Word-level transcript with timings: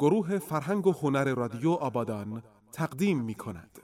گروه 0.00 0.38
فرهنگ 0.38 0.86
و 0.86 0.92
هنر 0.92 1.34
رادیو 1.34 1.70
آبادان 1.70 2.42
تقدیم 2.72 3.20
می 3.20 3.34
کند. 3.34 3.78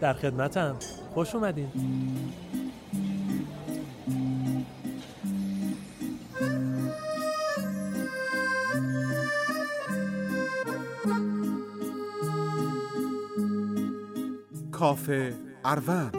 در 0.00 0.12
خدمتم 0.12 0.76
خوش 1.14 1.34
اومدین 1.34 1.70
کافه 14.90 15.36
اروند. 15.64 16.14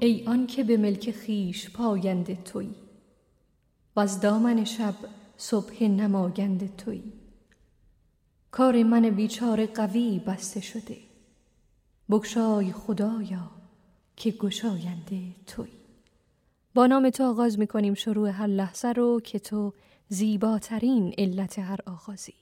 ای 0.00 0.24
آن 0.26 0.46
که 0.46 0.64
به 0.64 0.76
ملک 0.76 1.10
خیش 1.10 1.70
پاینده 1.70 2.34
تویی 2.34 2.74
و 3.96 4.00
از 4.00 4.20
دامن 4.20 4.64
شب 4.64 4.94
صبح 5.36 5.84
نماینده 5.84 6.68
تویی 6.68 7.12
کار 8.50 8.82
من 8.82 9.10
بیچاره 9.10 9.66
قوی 9.66 10.18
بسته 10.18 10.60
شده 10.60 10.96
بگشای 12.10 12.72
خدایا. 12.72 13.59
که 14.20 14.30
گشاینده 14.30 15.22
تویی. 15.46 15.72
با 16.74 16.86
نام 16.86 17.10
تو 17.10 17.24
آغاز 17.24 17.58
می 17.58 17.66
کنیم 17.66 17.94
شروع 17.94 18.28
هر 18.28 18.46
لحظه 18.46 18.88
رو 18.88 19.20
که 19.20 19.38
تو 19.38 19.72
زیباترین 20.08 21.14
علت 21.18 21.58
هر 21.58 21.78
آغازی. 21.86 22.34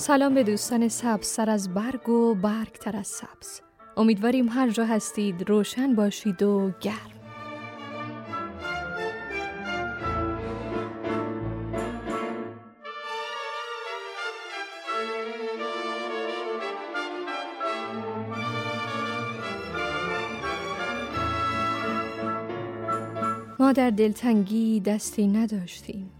سلام 0.00 0.34
به 0.34 0.42
دوستان 0.42 0.88
سبز 0.88 1.26
سر 1.26 1.50
از 1.50 1.74
برگ 1.74 2.08
و 2.08 2.34
برگ 2.34 2.72
تر 2.72 2.96
از 2.96 3.06
سبز. 3.06 3.60
امیدواریم 3.96 4.48
هر 4.48 4.70
جا 4.70 4.84
هستید 4.84 5.48
روشن 5.48 5.94
باشید 5.94 6.42
و 6.42 6.70
گرم. 6.80 6.96
ما 23.58 23.72
در 23.72 23.90
دلتنگی 23.90 24.80
دستی 24.80 25.26
نداشتیم. 25.26 26.19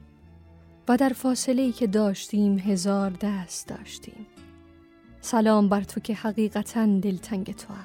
و 0.90 0.96
در 0.96 1.08
فاصله 1.08 1.72
که 1.72 1.86
داشتیم 1.86 2.58
هزار 2.58 3.10
دست 3.10 3.68
داشتیم 3.68 4.26
سلام 5.20 5.68
بر 5.68 5.82
تو 5.82 6.00
که 6.00 6.14
حقیقتا 6.14 6.86
دلتنگ 6.86 7.54
تو 7.54 7.74
هم. 7.74 7.84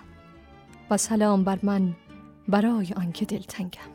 و 0.90 0.98
سلام 0.98 1.44
بر 1.44 1.60
من 1.64 1.96
برای 2.48 2.94
آنکه 2.96 3.26
دلتنگم 3.26 3.95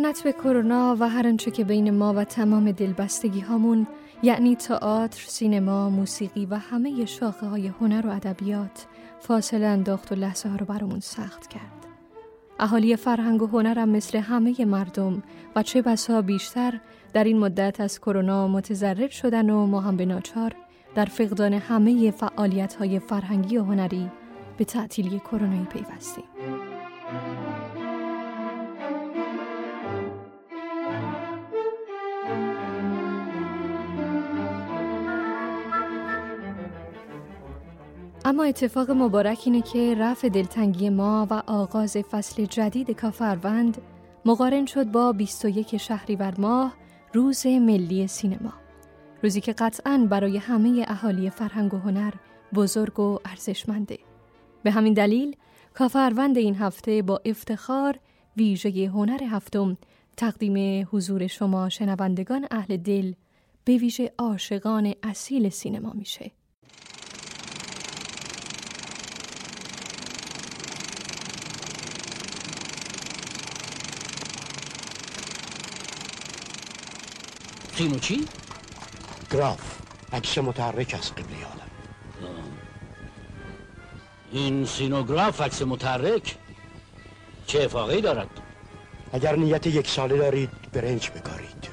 لعنت 0.00 0.22
به 0.22 0.32
کرونا 0.32 0.96
و 1.00 1.08
هر 1.08 1.26
آنچه 1.26 1.50
که 1.50 1.64
بین 1.64 1.90
ما 1.90 2.14
و 2.14 2.24
تمام 2.24 2.72
دلبستگی 2.72 3.40
هامون 3.40 3.86
یعنی 4.22 4.56
تئاتر، 4.56 5.24
سینما، 5.26 5.90
موسیقی 5.90 6.46
و 6.46 6.54
همه 6.54 7.06
شاخه 7.06 7.46
های 7.46 7.66
هنر 7.66 8.06
و 8.06 8.10
ادبیات 8.10 8.86
فاصله 9.20 9.66
انداخت 9.66 10.12
و 10.12 10.14
لحظه 10.14 10.48
ها 10.48 10.56
رو 10.56 10.66
برامون 10.66 11.00
سخت 11.00 11.46
کرد. 11.46 11.86
اهالی 12.60 12.96
فرهنگ 12.96 13.42
و 13.42 13.46
هنرم 13.46 13.88
مثل 13.88 14.18
همه 14.18 14.64
مردم 14.64 15.22
و 15.56 15.62
چه 15.62 15.82
بسا 15.82 16.22
بیشتر 16.22 16.80
در 17.12 17.24
این 17.24 17.38
مدت 17.38 17.80
از 17.80 18.00
کرونا 18.00 18.48
متضرر 18.48 19.08
شدن 19.08 19.50
و 19.50 19.66
ما 19.66 19.80
هم 19.80 19.96
به 19.96 20.06
ناچار 20.06 20.54
در 20.94 21.04
فقدان 21.04 21.52
همه 21.52 22.10
فعالیت 22.10 22.74
های 22.74 22.98
فرهنگی 22.98 23.58
و 23.58 23.64
هنری 23.64 24.10
به 24.58 24.64
تعطیلی 24.64 25.18
کرونایی 25.18 25.64
پیوستیم. 25.64 26.24
اما 38.28 38.44
اتفاق 38.44 38.90
مبارک 38.90 39.42
اینه 39.44 39.62
که 39.62 39.94
رفع 39.98 40.28
دلتنگی 40.28 40.90
ما 40.90 41.26
و 41.30 41.42
آغاز 41.46 41.96
فصل 41.96 42.44
جدید 42.44 42.90
کافروند 42.90 43.78
مقارن 44.24 44.66
شد 44.66 44.84
با 44.84 45.12
21 45.12 45.76
شهریور 45.76 46.34
ماه 46.38 46.74
روز 47.14 47.46
ملی 47.46 48.06
سینما. 48.06 48.52
روزی 49.22 49.40
که 49.40 49.52
قطعا 49.52 50.06
برای 50.10 50.36
همه 50.36 50.84
اهالی 50.88 51.30
فرهنگ 51.30 51.74
و 51.74 51.76
هنر 51.76 52.14
بزرگ 52.54 53.00
و 53.00 53.18
ارزشمنده. 53.24 53.98
به 54.62 54.70
همین 54.70 54.92
دلیل 54.92 55.36
کافروند 55.74 56.38
این 56.38 56.54
هفته 56.54 57.02
با 57.02 57.20
افتخار 57.24 57.98
ویژه 58.36 58.88
هنر 58.88 59.22
هفتم 59.22 59.76
تقدیم 60.16 60.86
حضور 60.92 61.26
شما 61.26 61.68
شنوندگان 61.68 62.46
اهل 62.50 62.76
دل 62.76 63.12
به 63.64 63.76
ویژه 63.76 64.12
عاشقان 64.18 64.94
اصیل 65.02 65.48
سینما 65.48 65.92
میشه. 65.94 66.30
سینو 77.78 77.98
چی؟ 77.98 78.28
گراف 79.30 79.60
عکس 80.12 80.38
متحرک 80.38 80.94
از 80.98 81.14
قبلی 81.14 81.42
عالم. 81.42 81.70
این 84.32 84.66
سینوگراف 84.66 85.40
عکس 85.40 85.62
متحرک؟ 85.62 86.36
چه 87.46 87.64
افاقی 87.64 88.00
دارد؟ 88.00 88.28
اگر 89.12 89.36
نیت 89.36 89.66
یک 89.66 89.88
ساله 89.88 90.18
دارید 90.18 90.50
برنج 90.72 91.10
بکارید. 91.10 91.68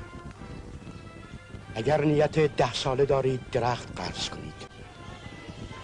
اگر 1.76 2.02
نیت 2.02 2.40
ده 2.40 2.74
ساله 2.74 3.06
دارید 3.06 3.50
درخت 3.52 3.88
قرض 3.96 4.30
کنید. 4.30 4.54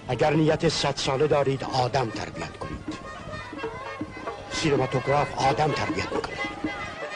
اگر 0.07 0.33
نیت 0.33 0.69
صد 0.69 0.95
ساله 0.95 1.27
دارید 1.27 1.63
آدم 1.63 2.09
تربیت 2.09 2.57
کنید. 2.57 2.93
سینماتوگراف 4.51 5.37
آدم 5.37 5.71
تربیت 5.71 6.13
می‌کنه 6.13 6.37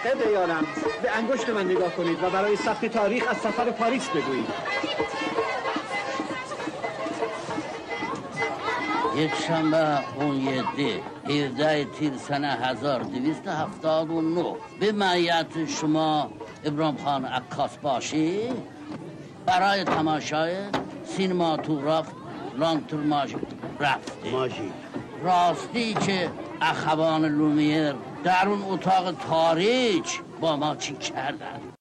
قبل 0.05 0.31
یارم 0.31 0.67
به 1.01 1.17
انگشت 1.17 1.49
من 1.49 1.65
نگاه 1.65 1.95
کنید 1.95 2.23
و 2.23 2.29
برای 2.29 2.55
ثبت 2.55 2.85
تاریخ 2.85 3.23
از 3.29 3.37
سفر 3.37 3.71
پاریس 3.71 4.09
بگویید. 4.09 4.47
یک 9.17 9.31
شنبه 9.47 9.99
اون 10.15 10.35
یده 10.35 11.01
17 11.25 11.85
تیر 11.85 12.17
سنه 12.17 12.47
1279 12.47 14.55
به 14.79 14.91
معیت 14.91 15.65
شما 15.67 16.29
ابراهیم 16.65 16.97
خان 16.97 17.25
عکاس 17.25 17.77
باشی؟ 17.77 18.49
برای 19.45 19.83
تماشای 19.83 20.55
سینماتوگراف 21.05 22.07
لانترماژ 22.57 23.35
رفته 23.79 24.31
ماژی. 24.31 24.71
راستی 25.23 25.93
که 25.93 26.29
اخوان 26.61 27.25
لومیر 27.25 27.93
در 28.23 28.47
اون 28.47 28.61
اتاق 28.61 29.11
تاریک 29.11 30.21
ما 30.53 30.75
چی 30.75 30.95
کردن؟ 30.95 31.73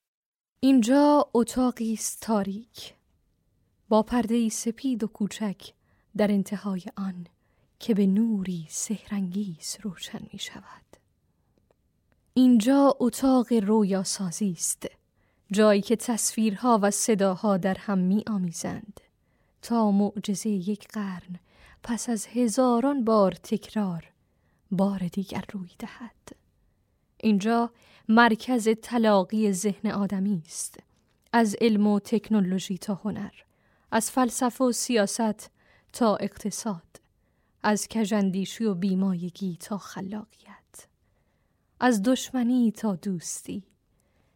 اینجا 0.60 1.30
اتاقی 1.34 1.92
است 1.92 2.20
تاریک. 2.20 2.94
با 3.88 4.02
پرده 4.02 4.48
سپید 4.48 5.04
و 5.04 5.06
کوچک 5.06 5.72
در 6.16 6.30
انتهای 6.30 6.82
آن 6.96 7.26
که 7.78 7.94
به 7.94 8.06
نوری 8.06 8.66
سهرنگیز 8.68 9.76
روشن 9.82 10.20
می 10.32 10.38
شود. 10.38 10.96
اینجا 12.34 12.96
اتاق 13.00 13.52
رویا 13.52 14.02
سازی 14.02 14.50
است 14.50 14.86
جایی 15.52 15.80
که 15.82 15.96
تصویرها 15.96 16.78
و 16.82 16.90
صداها 16.90 17.56
در 17.56 17.76
هم 17.78 17.98
می 17.98 18.24
آمیزند. 18.26 19.00
تا 19.62 19.90
معجزه 19.90 20.48
یک 20.48 20.88
قرن 20.88 21.38
پس 21.82 22.08
از 22.08 22.26
هزاران 22.26 23.04
بار 23.04 23.32
تکرار 23.32 24.10
بار 24.70 24.98
دیگر 24.98 25.44
روی 25.52 25.70
دهد. 25.78 26.36
اینجا 27.20 27.70
مرکز 28.08 28.68
تلاقی 28.68 29.52
ذهن 29.52 29.90
آدمی 29.90 30.42
است. 30.46 30.78
از 31.32 31.56
علم 31.60 31.86
و 31.86 32.00
تکنولوژی 32.00 32.78
تا 32.78 32.94
هنر 32.94 33.32
از 33.90 34.10
فلسفه 34.10 34.64
و 34.64 34.72
سیاست 34.72 35.50
تا 35.92 36.16
اقتصاد 36.16 37.00
از 37.62 37.88
کجندیشی 37.88 38.64
و 38.64 38.74
بیمایگی 38.74 39.56
تا 39.60 39.78
خلاقیت. 39.78 40.86
از 41.80 42.02
دشمنی 42.02 42.72
تا 42.72 42.94
دوستی. 42.94 43.64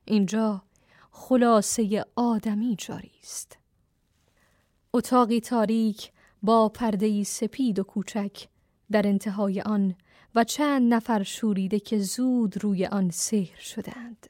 اینجا 0.04 0.62
خلاصه 1.10 2.04
آدمی 2.16 2.76
جاری 2.78 3.12
است. 3.22 3.58
اتاقی 4.94 5.40
تاریک 5.40 6.12
با 6.42 6.68
پرده 6.68 7.24
سپید 7.24 7.78
و 7.78 7.82
کوچک 7.82 8.48
در 8.90 9.06
انتهای 9.06 9.60
آن 9.60 9.94
و 10.34 10.44
چند 10.44 10.94
نفر 10.94 11.22
شوریده 11.22 11.80
که 11.80 11.98
زود 11.98 12.64
روی 12.64 12.86
آن 12.86 13.10
سهر 13.10 13.60
شدند. 13.60 14.26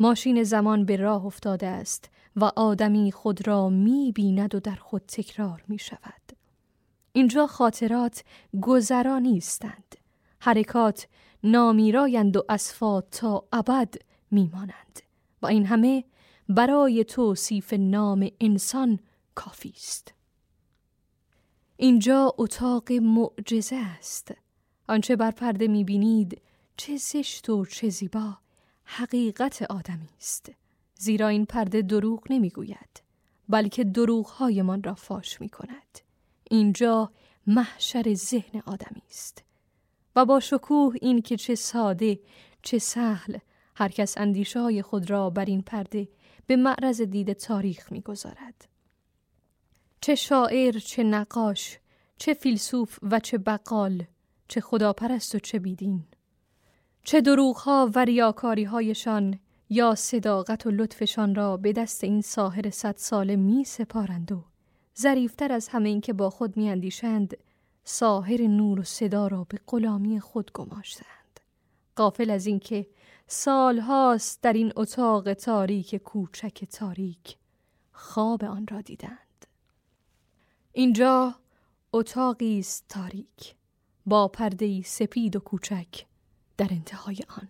ماشین 0.00 0.42
زمان 0.42 0.84
به 0.84 0.96
راه 0.96 1.26
افتاده 1.26 1.66
است 1.66 2.10
و 2.36 2.44
آدمی 2.44 3.12
خود 3.12 3.46
را 3.46 3.68
می 3.68 4.12
بیند 4.12 4.54
و 4.54 4.60
در 4.60 4.74
خود 4.74 5.02
تکرار 5.08 5.64
می 5.68 5.78
شود. 5.78 6.32
اینجا 7.12 7.46
خاطرات 7.46 8.24
گذرا 8.60 9.18
نیستند. 9.18 9.96
حرکات 10.40 11.08
نامیرایند 11.44 12.36
و 12.36 12.44
اسفات 12.48 13.10
تا 13.10 13.44
ابد 13.52 13.94
میمانند 14.30 15.00
و 15.42 15.46
این 15.46 15.66
همه 15.66 16.04
برای 16.48 17.04
توصیف 17.04 17.72
نام 17.72 18.28
انسان 18.40 18.98
کافی 19.34 19.72
است. 19.76 20.14
اینجا 21.76 22.34
اتاق 22.38 22.92
معجزه 22.92 23.76
است. 23.76 24.34
آنچه 24.88 25.16
بر 25.16 25.30
پرده 25.30 25.68
می‌بینید 25.68 26.42
چه 26.76 26.96
زشت 26.96 27.48
و 27.48 27.66
چه 27.66 27.88
زیبا 27.88 28.38
حقیقت 28.84 29.62
آدمی 29.62 30.08
است. 30.18 30.52
زیرا 30.94 31.28
این 31.28 31.46
پرده 31.46 31.82
دروغ 31.82 32.22
نمی‌گوید 32.30 33.02
بلکه 33.48 33.84
دروغهایمان 33.84 34.82
را 34.82 34.94
فاش 34.94 35.40
می 35.40 35.48
کند. 35.48 35.98
اینجا 36.50 37.12
محشر 37.46 38.14
ذهن 38.14 38.62
آدمی 38.66 39.02
است. 39.10 39.42
و 40.16 40.24
با 40.24 40.40
شکوه 40.40 40.94
این 41.00 41.22
که 41.22 41.36
چه 41.36 41.54
ساده 41.54 42.20
چه 42.62 42.78
سهل 42.78 43.38
هر 43.74 43.88
کس 43.88 44.18
اندیشه 44.18 44.60
های 44.60 44.82
خود 44.82 45.10
را 45.10 45.30
بر 45.30 45.44
این 45.44 45.62
پرده 45.62 46.08
به 46.46 46.56
معرض 46.56 47.00
دید 47.00 47.32
تاریخ 47.32 47.92
می‌گذارد. 47.92 48.68
چه 50.00 50.14
شاعر، 50.14 50.78
چه 50.78 51.02
نقاش، 51.02 51.78
چه 52.18 52.34
فیلسوف 52.34 52.98
و 53.02 53.20
چه 53.20 53.38
بقال، 53.38 54.04
چه 54.48 54.60
خداپرست 54.60 55.34
و 55.34 55.38
چه 55.38 55.58
بیدین. 55.58 56.04
چه 57.02 57.20
دروغها 57.20 57.90
و 57.94 58.04
ریاکاری 58.04 58.64
هایشان 58.64 59.38
یا 59.70 59.94
صداقت 59.94 60.66
و 60.66 60.70
لطفشان 60.70 61.34
را 61.34 61.56
به 61.56 61.72
دست 61.72 62.04
این 62.04 62.20
ساهر 62.20 62.70
صد 62.70 62.96
ساله 62.96 63.36
می 63.36 63.64
سپارند 63.64 64.32
و 64.32 64.44
ظریفتر 64.98 65.52
از 65.52 65.68
همه 65.68 65.88
این 65.88 66.00
که 66.00 66.12
با 66.12 66.30
خود 66.30 66.56
می 66.56 66.70
اندیشند 66.70 67.36
ساهر 67.84 68.42
نور 68.42 68.80
و 68.80 68.82
صدا 68.82 69.26
را 69.26 69.46
به 69.48 69.58
غلامی 69.66 70.20
خود 70.20 70.50
گماشتند. 70.52 71.40
قافل 71.96 72.30
از 72.30 72.46
اینکه 72.46 72.86
سالهاست 73.26 74.42
در 74.42 74.52
این 74.52 74.72
اتاق 74.76 75.32
تاریک 75.32 75.96
کوچک 75.96 76.64
تاریک 76.64 77.36
خواب 77.92 78.44
آن 78.44 78.66
را 78.70 78.80
دیدند. 78.80 79.46
اینجا 80.72 81.34
اتاقی 81.92 82.58
است 82.58 82.84
تاریک 82.88 83.54
با 84.08 84.28
پرده 84.28 84.82
سپید 84.82 85.36
و 85.36 85.40
کوچک 85.40 85.86
در 86.56 86.66
انتهای 86.70 87.18
آن. 87.28 87.48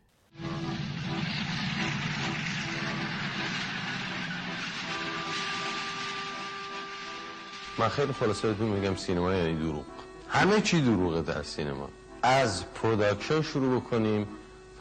من 7.79 7.89
خیلی 7.89 8.13
خلاصه 8.13 8.49
بهتون 8.49 8.69
میگم 8.69 8.97
سینما 8.97 9.35
یعنی 9.35 9.59
دروغ. 9.59 9.85
همه 10.29 10.61
چی 10.61 10.81
دروغه 10.81 11.23
در 11.23 11.43
سینما. 11.43 11.89
از 12.23 12.65
production 12.75 13.43
شروع 13.43 13.81
بکنیم 13.81 14.27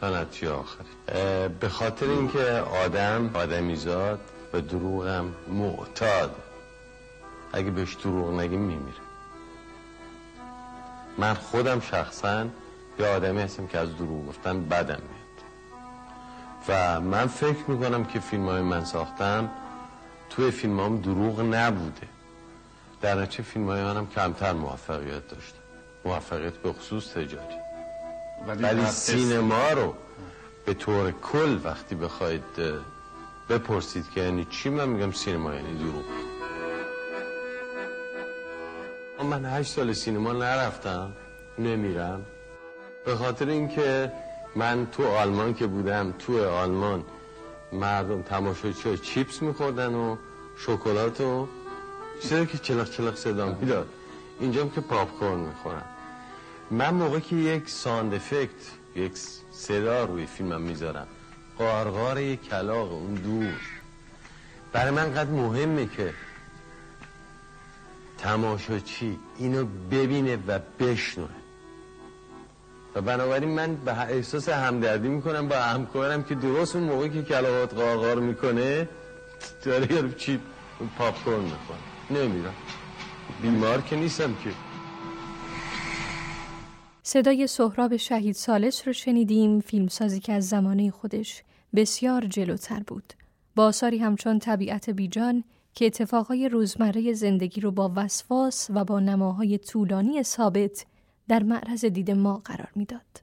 تا 0.00 0.20
نتیجه 0.20 0.52
آخری 0.52 0.88
به 1.60 1.68
خاطر 1.68 2.06
اینکه 2.06 2.44
آدم 2.84 3.30
آدمیزاد 3.34 4.20
به 4.52 4.60
دروغم 4.60 5.34
معتاده. 5.48 6.36
اگه 7.52 7.70
بهش 7.70 7.94
دروغ 7.94 8.40
نگیم 8.40 8.60
میمیره. 8.60 9.07
من 11.18 11.34
خودم 11.34 11.80
شخصا 11.80 12.46
یه 12.98 13.06
آدمی 13.06 13.40
هستم 13.40 13.66
که 13.66 13.78
از 13.78 13.96
دروغ 13.96 14.28
گفتن 14.28 14.64
بدم 14.64 15.02
میاد. 15.02 15.28
و 16.68 17.00
من 17.00 17.26
فکر 17.26 17.70
می‌کنم 17.70 18.04
که 18.04 18.20
فیلم 18.20 18.46
های 18.46 18.62
من 18.62 18.84
ساختم 18.84 19.50
توی 20.30 20.50
فیلم 20.50 20.80
هم 20.80 21.00
دروغ 21.00 21.40
نبوده. 21.40 22.08
در 23.00 23.14
نتیجه 23.14 23.42
فیلم 23.42 23.66
های 23.66 23.82
منم 23.82 24.06
کمتر 24.06 24.52
موفقیت 24.52 25.28
داشتم 25.28 25.58
موفقیت 26.04 26.52
به 26.52 26.72
خصوص 26.72 27.12
تجاری. 27.12 27.56
ولی 28.46 28.86
سینما 28.86 29.70
رو 29.70 29.94
به 30.66 30.74
طور 30.74 31.10
کل 31.10 31.58
وقتی 31.64 31.94
بخواید 31.94 32.44
بپرسید 33.48 34.10
که 34.14 34.20
یعنی 34.20 34.44
چی 34.50 34.68
من 34.70 34.88
میگم 34.88 35.12
سینما 35.12 35.54
یعنی 35.54 35.78
دروغ. 35.78 36.04
من 39.24 39.44
هشت 39.44 39.72
سال 39.72 39.92
سینما 39.92 40.32
نرفتم 40.32 41.12
نمیرم. 41.58 42.24
به 43.04 43.16
خاطر 43.16 43.48
اینکه 43.48 44.12
من 44.56 44.86
تو 44.92 45.06
آلمان 45.06 45.54
که 45.54 45.66
بودم 45.66 46.14
تو 46.18 46.48
آلمان 46.48 47.04
مردم 47.72 48.22
تماشاچی 48.22 48.98
چیپس 48.98 49.42
میخوردن 49.42 49.94
و 49.94 50.16
شکلات 50.58 51.20
و 51.20 51.48
چیزایی 52.22 52.46
که 52.46 52.58
چلق 52.58 52.90
چلق 52.90 53.14
صدا 53.16 53.46
می‌داد. 53.60 53.88
اینجا 54.40 54.66
که 54.66 54.80
پاپ 54.80 55.18
کورن 55.18 55.40
می‌خورن 55.40 55.82
من 56.70 56.94
موقع 56.94 57.18
که 57.18 57.36
یک 57.36 57.70
ساند 57.70 58.14
افکت 58.14 58.62
یک 58.96 59.12
صدا 59.52 60.04
روی 60.04 60.26
فیلمم 60.26 60.60
می‌ذارم. 60.60 61.06
قارقار 61.58 62.20
یک 62.20 62.48
کلاق 62.48 62.92
اون 62.92 63.14
دور. 63.14 63.54
برای 64.72 64.90
من 64.90 65.14
قد 65.14 65.30
مهمه 65.30 65.86
که 65.86 66.14
تماشاچی 68.18 69.18
اینو 69.38 69.64
ببینه 69.90 70.38
و 70.46 70.58
بشنوه. 70.78 71.28
و 72.94 73.00
بنابراین 73.00 73.50
من 73.50 73.74
به 73.74 74.00
احساس 74.00 74.48
همدردی 74.48 75.08
می‌کنم 75.08 75.48
با 75.48 75.56
همکارم 75.56 76.22
که 76.22 76.34
درست 76.34 76.76
اون 76.76 76.84
موقعی 76.84 77.10
که 77.10 77.22
کلاقات 77.22 77.74
قارقار 77.74 78.20
می‌کنه 78.20 78.88
داره 79.64 79.92
یه 79.92 80.14
چی؟ 80.14 80.40
پاپ 80.98 81.24
کورن 81.24 81.40
می‌کنه 81.40 81.78
نمیرم 82.10 82.54
بیمار 83.42 83.80
که 83.80 83.96
نیستم 83.96 84.34
که. 84.44 84.50
صدای 87.02 87.46
سهراب 87.46 87.96
شهید 87.96 88.34
سالس 88.34 88.86
رو 88.86 88.92
شنیدیم. 88.92 89.60
فیلمسازی 89.60 90.20
که 90.20 90.32
از 90.32 90.48
زمانه 90.48 90.90
خودش 90.90 91.42
بسیار 91.76 92.24
جلوتر 92.24 92.82
بود. 92.86 93.12
با 93.56 93.64
آثاری 93.66 93.98
همچون 93.98 94.38
طبیعت 94.38 94.90
بیجان 94.90 95.44
که 95.78 95.86
اتفاقهای 95.86 96.48
روزمره 96.48 97.12
زندگی 97.12 97.60
رو 97.60 97.70
با 97.70 97.92
وسواس 97.96 98.70
و 98.70 98.84
با 98.84 99.00
نماهای 99.00 99.58
طولانی 99.58 100.22
ثابت 100.22 100.86
در 101.28 101.42
معرض 101.42 101.84
دید 101.84 102.10
ما 102.10 102.42
قرار 102.44 102.70
می‌داد. 102.74 103.22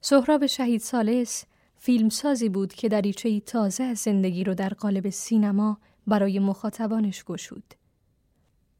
سهراب 0.00 0.46
شهید 0.46 0.80
سالس 0.80 1.44
فیلمسازی 1.76 2.48
بود 2.48 2.74
که 2.74 2.88
دریچه 2.88 3.40
تازه 3.40 3.84
از 3.84 3.98
زندگی 3.98 4.44
رو 4.44 4.54
در 4.54 4.68
قالب 4.68 5.10
سینما 5.10 5.78
برای 6.06 6.38
مخاطبانش 6.38 7.24
گشود. 7.24 7.74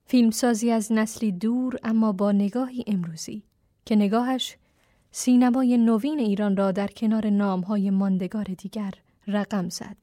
فیلمسازی 0.06 0.70
از 0.70 0.92
نسلی 0.92 1.32
دور 1.32 1.76
اما 1.82 2.12
با 2.12 2.32
نگاهی 2.32 2.84
امروزی 2.86 3.42
که 3.84 3.96
نگاهش 3.96 4.56
سینمای 5.10 5.76
نوین 5.78 6.18
ایران 6.18 6.56
را 6.56 6.72
در 6.72 6.88
کنار 6.88 7.30
نامهای 7.30 7.90
ماندگار 7.90 8.44
دیگر 8.44 8.94
رقم 9.26 9.68
زد. 9.68 9.96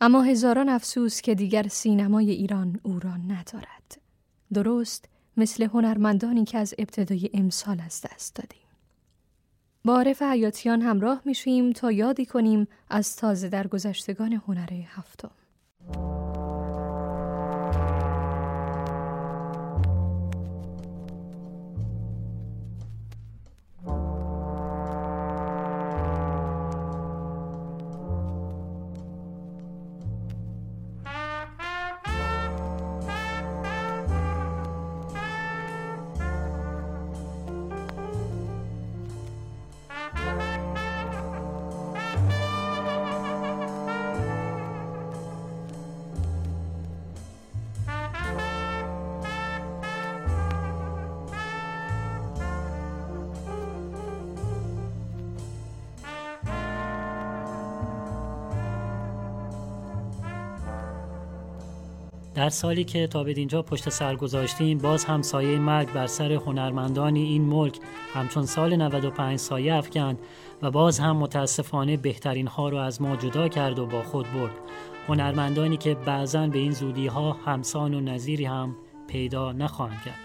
اما 0.00 0.22
هزاران 0.22 0.68
افسوس 0.68 1.20
که 1.20 1.34
دیگر 1.34 1.68
سینمای 1.68 2.30
ایران 2.30 2.80
او 2.82 2.98
را 2.98 3.16
ندارد. 3.16 4.00
درست 4.52 5.08
مثل 5.36 5.64
هنرمندانی 5.64 6.44
که 6.44 6.58
از 6.58 6.74
ابتدای 6.78 7.30
امسال 7.34 7.80
از 7.86 8.02
دست 8.04 8.34
دادیم. 8.34 8.60
با 9.84 9.94
عارف 9.94 10.22
حیاتیان 10.22 10.82
همراه 10.82 11.22
میشیم 11.24 11.72
تا 11.72 11.92
یادی 11.92 12.26
کنیم 12.26 12.68
از 12.90 13.16
تازه 13.16 13.48
در 13.48 13.66
گذشتگان 13.66 14.32
هنر 14.32 14.72
هفتم. 14.86 15.30
در 62.36 62.48
سالی 62.48 62.84
که 62.84 63.06
تا 63.06 63.24
به 63.24 63.34
اینجا 63.36 63.62
پشت 63.62 63.88
سر 63.88 64.16
گذاشتیم 64.16 64.78
باز 64.78 65.04
هم 65.04 65.22
سایه 65.22 65.58
مرگ 65.58 65.92
بر 65.92 66.06
سر 66.06 66.32
هنرمندانی 66.32 67.22
این 67.22 67.42
ملک 67.42 67.78
همچون 68.14 68.46
سال 68.46 68.76
95 68.76 69.38
سایه 69.38 69.74
افکند 69.74 70.18
و 70.62 70.70
باز 70.70 70.98
هم 70.98 71.16
متاسفانه 71.16 71.96
بهترین 71.96 72.46
ها 72.46 72.68
رو 72.68 72.76
از 72.76 73.02
ما 73.02 73.16
جدا 73.16 73.48
کرد 73.48 73.78
و 73.78 73.86
با 73.86 74.02
خود 74.02 74.32
برد. 74.32 74.52
هنرمندانی 75.08 75.76
که 75.76 75.94
بعضا 75.94 76.46
به 76.46 76.58
این 76.58 76.72
زودی 76.72 77.06
ها 77.06 77.32
همسان 77.32 77.94
و 77.94 78.00
نظیری 78.00 78.44
هم 78.44 78.76
پیدا 79.08 79.52
نخواهند 79.52 80.02
کرد. 80.04 80.18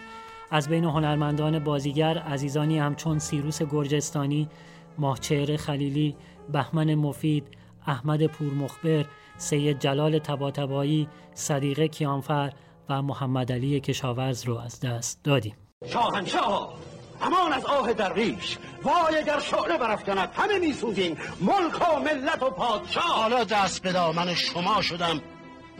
از 0.51 0.69
بین 0.69 0.83
هنرمندان 0.83 1.59
بازیگر 1.59 2.17
عزیزانی 2.17 2.79
همچون 2.79 3.19
سیروس 3.19 3.61
گرجستانی 3.61 4.49
ماهچهر 4.97 5.57
خلیلی 5.57 6.15
بهمن 6.51 6.95
مفید 6.95 7.47
احمد 7.87 8.25
پورمخبر 8.25 9.05
سید 9.37 9.79
جلال 9.79 10.19
تباتبایی 10.19 11.07
صدیقه 11.33 11.87
کیانفر 11.87 12.53
و 12.89 13.01
محمد 13.01 13.51
علی 13.51 13.79
کشاورز 13.79 14.43
رو 14.43 14.57
از 14.57 14.79
دست 14.79 15.19
دادیم. 15.23 15.55
شاهنشاه 15.89 16.73
امان 17.21 17.53
از 17.53 17.65
آه 17.65 17.93
درویش 17.93 18.57
وای 18.83 19.17
اگر 19.17 19.39
شعله 19.39 19.77
برافکند 19.77 20.29
همه 20.33 20.59
میسوزیم 20.59 21.17
ملک 21.41 21.95
و 21.95 21.99
ملت 21.99 22.43
و 22.43 22.49
پادشاه. 22.49 23.21
حالا 23.21 23.43
دست 23.43 23.81
به 23.81 23.91
دامن 23.91 24.33
شما 24.33 24.81
شدم. 24.81 25.21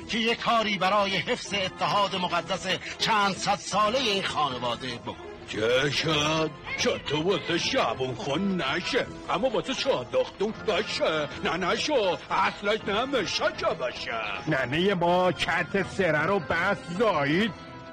که 0.10 0.18
یک 0.18 0.40
کاری 0.40 0.78
برای 0.78 1.18
حفظ 1.18 1.54
اتحاد 1.54 2.16
مقدس 2.16 2.68
چند 2.98 3.34
صد 3.34 3.56
ساله 3.56 4.00
این 4.00 4.24
خانواده 4.24 4.88
بکن. 4.88 5.31
چه 5.52 5.90
شد 5.90 6.52
شد 6.80 7.02
تو 7.06 7.24
واسه 7.24 7.58
شبون 7.58 8.14
خون 8.16 8.62
نشه. 8.62 9.06
اما 9.30 9.50
واسه 9.50 9.74
شادختون 9.74 10.54
باشه. 10.68 11.28
نه 11.44 11.58
نشو. 11.58 11.94
اصلش 12.32 12.80
نمیشه 12.88 13.44
که 13.58 13.66
باشه. 13.80 14.12
ننه 14.48 14.94
ما 14.94 15.32
کت 15.32 15.84
سره 15.98 16.26
رو 16.26 16.40
بس 16.40 16.78
زایید. 17.00 17.52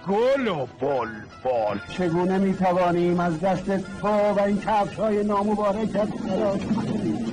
گل 0.09 0.49
و 0.49 0.67
بل 0.81 1.09
بل 1.45 1.79
چگونه 1.97 2.38
می‌توانیم 2.38 3.21
از 3.21 3.41
دست 3.41 4.00
تو 4.00 4.09
و 4.09 4.41
این 4.41 4.61
کفش 4.61 4.97
های 4.97 5.25
نامبارکت 5.25 6.09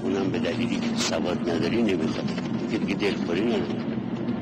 اونم 0.04 0.32
به 0.32 0.40
دلیلی 0.40 0.80
که 0.80 0.98
سواد 0.98 1.50
نداری 1.50 1.82
نمی‌خواد. 1.82 2.26
که 2.72 2.78
دیگه 2.78 2.96
دلخوری 2.96 3.42
نداری 3.46 3.76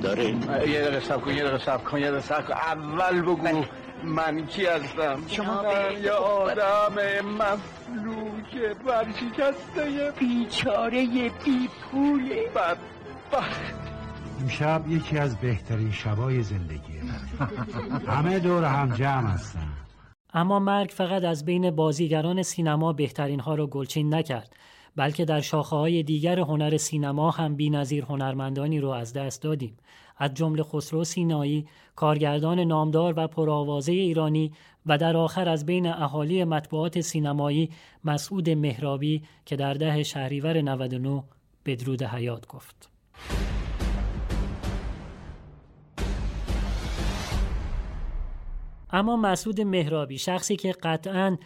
داره؟ 0.02 0.26
یه 0.70 0.82
دقیقه 0.82 1.00
سب 1.00 1.22
کن 1.22 1.32
یه 1.32 1.44
دقیقه 1.44 1.66
سب 1.66 1.84
کن 1.84 1.98
یه 1.98 2.12
دقیقه 2.12 2.22
سب 2.22 2.48
کن. 2.48 2.54
اول 2.54 3.22
بگو. 3.22 3.64
من 4.04 4.46
کی 4.46 4.66
هستم 4.66 5.28
شما 5.28 5.64
یه 6.04 6.12
آدم 6.12 6.96
مفلوک 7.26 8.78
برشکسته 8.86 10.14
بیچاره 10.20 11.06
بی 11.46 11.70
پوله 11.92 12.50
بدبخت 12.56 13.74
امشب 14.42 14.84
یکی 14.88 15.18
از 15.18 15.38
بهترین 15.38 15.92
شبای 15.92 16.44
زندگی 16.44 16.94
همه 18.08 18.40
دور 18.40 18.64
هم 18.64 18.96
جمع 18.96 19.30
هستن. 19.30 19.68
اما 20.34 20.60
مرگ 20.60 20.90
فقط 20.90 21.24
از 21.24 21.46
بین 21.46 21.72
بازیگران 21.72 22.44
سینما 22.44 22.94
بهترین 22.94 23.40
ها 23.40 23.56
رو 23.56 23.68
گلچین 23.68 24.14
نکرد. 24.14 24.56
بلکه 24.96 25.26
در 25.26 25.42
شاخه 25.42 25.76
های 25.76 26.04
دیگر 26.04 26.40
هنر 26.40 26.78
سینما 26.78 27.32
هم 27.32 27.58
نظیر 27.60 28.04
هنرمندانی 28.04 28.80
رو 28.80 28.90
از 28.90 29.14
دست 29.14 29.42
دادیم. 29.42 29.78
از 30.18 30.34
جمله 30.34 30.64
خسرو 30.64 31.04
سینایی 31.04 31.68
کارگردان 31.96 32.60
نامدار 32.60 33.14
و 33.18 33.28
پرآوازه 33.28 33.92
ایرانی 33.92 34.52
و 34.86 34.98
در 34.98 35.18
آخر 35.18 35.50
از 35.50 35.66
بین 35.66 35.88
اهالی 35.88 36.44
مطبوعات 36.44 37.02
سینمایی 37.02 37.70
مسعود 38.04 38.50
مهرابی 38.50 39.24
که 39.46 39.56
در 39.56 39.74
ده 39.74 40.04
شهریور 40.04 40.62
99 40.62 41.24
بدرود 41.66 42.04
حیات 42.04 42.48
گفت. 42.48 42.90
اما 48.94 49.18
مسعود 49.18 49.62
مهرابی 49.62 50.18
شخصی 50.18 50.56
که 50.56 50.72
قطعا 50.72 51.38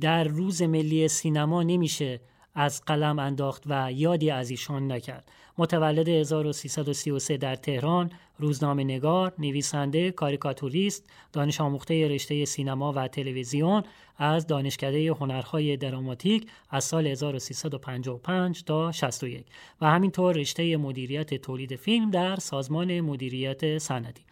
در 0.00 0.24
روز 0.24 0.62
ملی 0.62 1.08
سینما 1.08 1.62
نمیشه 1.62 2.20
از 2.54 2.82
قلم 2.84 3.18
انداخت 3.18 3.62
و 3.66 3.92
یادی 3.92 4.30
از 4.30 4.50
ایشان 4.50 4.92
نکرد 4.92 5.30
متولد 5.58 6.08
1333 6.08 7.36
در 7.36 7.56
تهران 7.56 8.10
روزنامه 8.38 8.84
نگار، 8.84 9.34
نویسنده، 9.38 10.10
کاریکاتوریست، 10.10 11.10
دانش 11.32 11.60
آموخته 11.60 12.08
رشته 12.08 12.44
سینما 12.44 12.92
و 12.92 13.08
تلویزیون 13.08 13.82
از 14.16 14.46
دانشکده 14.46 15.12
هنرهای 15.12 15.76
دراماتیک 15.76 16.50
از 16.70 16.84
سال 16.84 17.06
1355 17.06 18.64
تا 18.64 18.92
61 18.92 19.46
و 19.80 19.90
همینطور 19.90 20.34
رشته 20.36 20.76
مدیریت 20.76 21.34
تولید 21.34 21.76
فیلم 21.76 22.10
در 22.10 22.36
سازمان 22.36 23.00
مدیریت 23.00 23.78
سندی. 23.78 24.24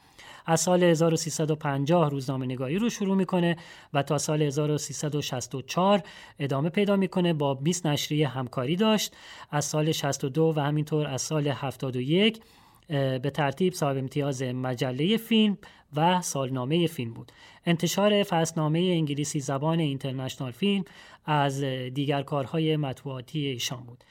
از 0.50 0.60
سال 0.60 0.82
1350 0.82 2.10
روزنامه 2.10 2.46
نگاری 2.46 2.78
رو 2.78 2.90
شروع 2.90 3.16
می‌کنه 3.16 3.56
و 3.94 4.02
تا 4.02 4.18
سال 4.18 4.42
1364 4.42 6.02
ادامه 6.38 6.68
پیدا 6.68 6.96
می‌کنه 6.96 7.32
با 7.32 7.54
20 7.54 7.86
نشریه 7.86 8.28
همکاری 8.28 8.76
داشت. 8.76 9.16
از 9.50 9.64
سال 9.64 9.92
62 9.92 10.52
و 10.56 10.60
همینطور 10.60 11.06
از 11.06 11.22
سال 11.22 11.48
71 11.48 12.40
به 12.88 13.30
ترتیب 13.34 13.72
صاحب 13.72 13.96
امتیاز 13.96 14.42
مجله 14.42 15.16
فیلم 15.16 15.58
و 15.96 16.22
سالنامه 16.22 16.86
فیلم 16.86 17.14
بود. 17.14 17.32
انتشار 17.66 18.22
فصلنامه 18.22 18.78
انگلیسی 18.78 19.40
زبان 19.40 19.78
اینترنشنال 19.78 20.50
فیلم 20.50 20.84
از 21.26 21.60
دیگر 21.94 22.22
کارهای 22.22 22.76
مطبوعاتی 22.76 23.46
ایشان 23.46 23.84
بود. 23.84 24.04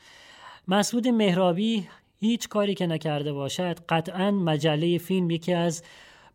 مسعود 0.68 1.08
مهرابی 1.08 1.88
هیچ 2.20 2.50
کاری 2.50 2.74
که 2.74 2.88
نکرده 2.88 3.34
باشد 3.34 3.80
قطعا 3.90 4.32
مجله 4.32 4.98
فیلم 4.98 5.30
یکی 5.30 5.54
از 5.54 5.84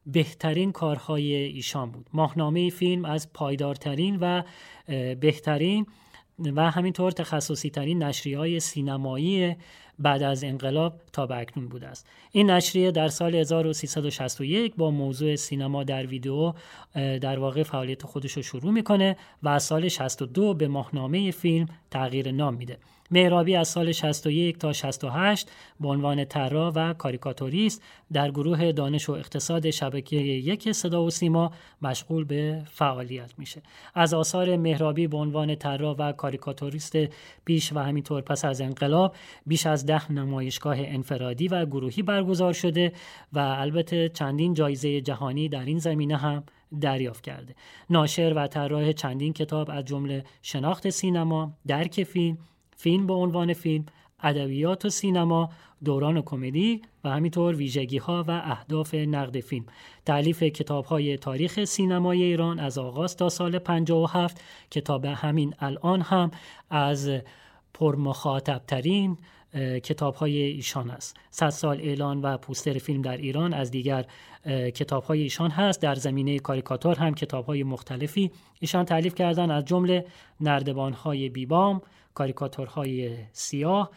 بهترین 0.06 0.73
کارهای 0.73 1.34
ایشان 1.34 1.90
بود. 1.90 2.06
ماهنامه 2.12 2.70
فیلم 2.70 3.04
از 3.04 3.32
پایدارترین 3.32 4.18
و 4.20 4.42
بهترین 5.14 5.87
و 6.38 6.70
همینطور 6.70 7.12
تخصصی 7.12 7.70
ترین 7.70 8.02
نشریه 8.02 8.38
های 8.38 8.61
سینمایی 8.61 9.56
بعد 9.99 10.23
از 10.23 10.44
انقلاب 10.44 11.00
تا 11.12 11.26
به 11.26 11.37
اکنون 11.37 11.68
بوده 11.68 11.87
است. 11.87 12.06
این 12.32 12.50
نشریه 12.50 12.90
در 12.90 13.08
سال 13.08 13.34
1361 13.34 14.75
با 14.76 14.90
موضوع 14.90 15.37
سینما 15.37 15.84
در 15.84 16.06
ویدیو 16.06 16.52
در 16.94 17.38
واقع 17.38 17.62
فعالیت 17.62 18.02
خودش 18.02 18.32
رو 18.32 18.42
شروع 18.42 18.73
می‌کنه 18.73 19.16
و 19.42 19.49
از 19.49 19.62
سال 19.62 19.88
62 19.88 20.54
به 20.54 20.68
ماهنامه 20.68 21.30
فیلم 21.30 21.66
تغییر 21.90 22.30
نام 22.32 22.54
میده. 22.54 22.78
مهرابی 23.11 23.56
از 23.56 23.68
سال 23.68 23.92
61 23.92 24.58
تا 24.58 24.73
68 24.73 25.50
به 25.80 25.88
عنوان 25.88 26.25
طراح 26.25 26.73
و 26.75 26.92
کاریکاتوریست 26.92 27.82
در 28.12 28.30
گروه 28.30 28.73
دانش 28.73 29.08
و 29.08 29.12
اقتصاد 29.12 29.70
شبکه 29.70 30.16
یک 30.16 30.73
صدا 30.73 31.04
و 31.04 31.11
سیما 31.11 31.52
مشغول 31.82 32.25
به 32.25 32.62
فعالیت 32.66 33.38
میشه. 33.38 33.62
از 33.94 34.14
آثار 34.14 34.56
مهرابی 34.56 35.06
به 35.06 35.16
عنوان 35.16 35.54
طراح 35.54 35.96
و 35.96 36.12
کاریکاتوریست 36.12 36.96
پیش 37.44 37.73
و 37.73 37.78
همینطور 37.78 38.23
پس 38.23 38.44
از 38.44 38.61
انقلاب 38.61 39.16
بیش 39.46 39.66
از 39.66 39.87
ده 39.87 40.12
نمایشگاه 40.12 40.76
انفرادی 40.78 41.49
و 41.49 41.66
گروهی 41.66 42.02
برگزار 42.02 42.52
شده 42.52 42.92
و 43.32 43.38
البته 43.38 44.08
چندین 44.08 44.54
جایزه 44.54 45.00
جهانی 45.00 45.49
در 45.49 45.64
این 45.64 45.78
زمینه 45.78 46.16
هم 46.16 46.44
دریافت 46.80 47.25
کرده. 47.25 47.54
ناشر 47.90 48.32
و 48.37 48.46
طراح 48.46 48.92
چندین 48.92 49.32
کتاب 49.32 49.70
از 49.70 49.84
جمله 49.84 50.25
شناخت 50.42 50.90
سینما 50.90 51.52
درک 51.66 52.02
فیلم 52.02 52.38
فیلم 52.76 53.07
به 53.07 53.14
عنوان 53.14 53.52
فیلم 53.52 53.87
ادبیات 54.25 54.85
و 54.85 54.88
سینما 54.88 55.50
دوران 55.85 56.23
کمدی 56.23 56.83
و 57.04 57.11
همینطور 57.11 57.54
ویژگی 57.54 57.99
ها 57.99 58.25
و 58.28 58.31
اهداف 58.45 58.95
نقد 58.95 59.40
فیلم. 59.40 59.66
تعلیف 60.07 60.43
کتاب 60.43 60.85
های 60.85 61.16
تاریخ 61.16 61.64
سینمای 61.64 62.23
ایران 62.23 62.59
از 62.59 62.78
آغاز 62.78 63.16
تا 63.16 63.28
سال 63.28 63.59
57 63.59 64.40
کتاب 64.71 65.04
همین 65.04 65.54
الان 65.59 66.00
هم 66.00 66.31
از 66.71 67.11
پرمخاطب 67.75 68.62
ترین 68.66 69.19
کتاب 69.83 70.14
های 70.14 70.43
ایشان 70.43 70.90
است. 70.90 71.16
صد 71.31 71.49
سال 71.49 71.81
اعلان 71.81 72.21
و 72.21 72.37
پوستر 72.37 72.73
فیلم 72.73 73.02
در 73.02 73.16
ایران 73.16 73.52
از 73.54 73.71
دیگر 73.71 74.04
کتاب 74.75 75.04
های 75.04 75.23
ایشان 75.23 75.50
هست. 75.50 75.83
در 75.83 75.95
زمینه 75.95 76.38
کاریکاتور 76.38 76.99
هم 76.99 77.14
کتاب 77.14 77.47
های 77.47 77.62
مختلفی 77.62 78.31
ایشان 78.61 78.85
تعلیف 78.85 79.14
کردن. 79.14 79.50
از 79.50 79.64
جمله 79.64 80.07
نردبان 80.40 80.93
های 80.93 81.28
بیبام 81.28 81.83
کاریکاتورهای 82.14 83.16
سیاه 83.33 83.90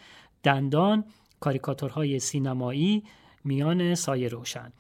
دندان 0.44 1.06
کاریکاتورهای 1.40 2.20
سینمایی 2.20 3.04
میان 3.44 3.96
سایه 3.96 4.28
روشن. 4.28 4.72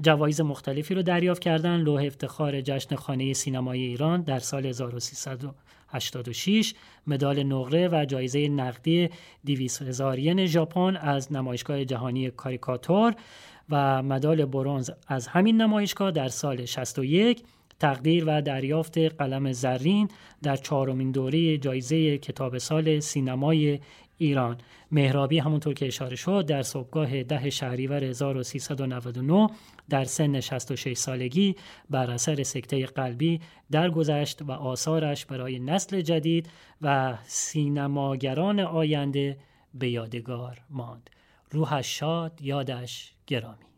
جوایز 0.00 0.40
مختلفی 0.40 0.94
رو 0.94 1.02
دریافت 1.02 1.42
کردن. 1.42 1.76
لوح 1.76 2.02
افتخار 2.02 2.60
جشن 2.60 2.96
خانه 2.96 3.32
سینمای 3.32 3.80
ایران 3.80 4.22
در 4.22 4.38
سال 4.38 4.66
1386 4.66 6.74
مدال 7.06 7.42
نقره 7.42 7.88
و 7.88 8.04
جایزه 8.04 8.48
نقدی 8.48 9.10
200 9.46 9.82
هزار 9.82 10.18
ین 10.18 10.46
ژاپن 10.46 10.96
از 10.96 11.32
نمایشگاه 11.32 11.84
جهانی 11.84 12.30
کاریکاتور 12.30 13.14
و 13.70 14.02
مدال 14.02 14.44
برونز 14.44 14.90
از 15.08 15.26
همین 15.26 15.62
نمایشگاه 15.62 16.10
در 16.10 16.28
سال 16.28 16.64
61 16.64 17.42
تقدیر 17.80 18.24
و 18.26 18.42
دریافت 18.42 18.98
قلم 18.98 19.52
زرین 19.52 20.08
در 20.42 20.56
چهارمین 20.56 21.10
دوره 21.10 21.58
جایزه 21.58 22.18
کتاب 22.18 22.58
سال 22.58 23.00
سینمای 23.00 23.80
ایران. 24.18 24.58
مهرابی 24.90 25.38
همونطور 25.38 25.74
که 25.74 25.86
اشاره 25.86 26.16
شد 26.16 26.46
در 26.46 26.62
صبحگاه 26.62 27.22
ده 27.22 27.50
شهریور 27.50 28.04
1399 28.04 29.48
در 29.88 30.04
سن 30.04 30.40
66 30.40 30.96
سالگی 30.96 31.56
بر 31.90 32.10
اثر 32.10 32.42
سکته 32.42 32.86
قلبی 32.86 33.40
درگذشت 33.70 34.42
و 34.42 34.52
آثارش 34.52 35.26
برای 35.26 35.58
نسل 35.58 36.00
جدید 36.00 36.48
و 36.82 37.18
سینماگران 37.22 38.60
آینده 38.60 39.38
به 39.74 39.90
یادگار 39.90 40.60
ماند. 40.70 41.10
روحش 41.50 41.98
شاد 41.98 42.42
یادش 42.42 43.12
گرامی. 43.26 43.75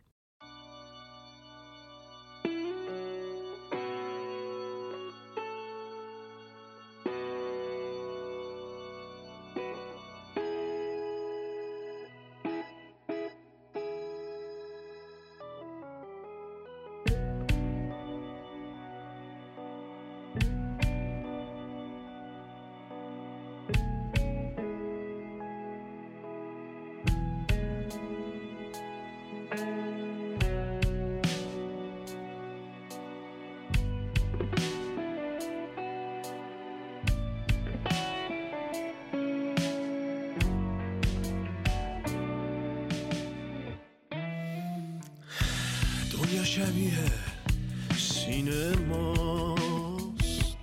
شبیه 46.44 46.92
سینه 47.98 48.76
ماست 48.76 50.56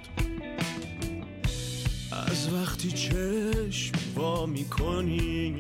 از 2.11 2.53
وقتی 2.53 2.91
چشم 2.91 3.93
وا 4.15 4.45
می‌کنی 4.45 5.55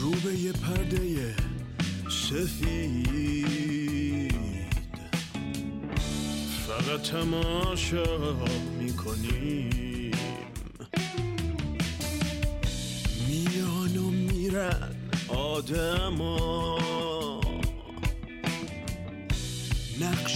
رو 0.00 0.10
به 0.10 0.34
یه 0.34 0.52
پرده 0.52 1.34
سفید. 2.10 3.14
فقط 6.66 7.02
تماشا 7.02 8.36
می‌کنیم. 8.78 10.14
میان 13.28 13.96
و 13.96 14.10
میرن 14.10 14.90
آدما. 15.28 16.73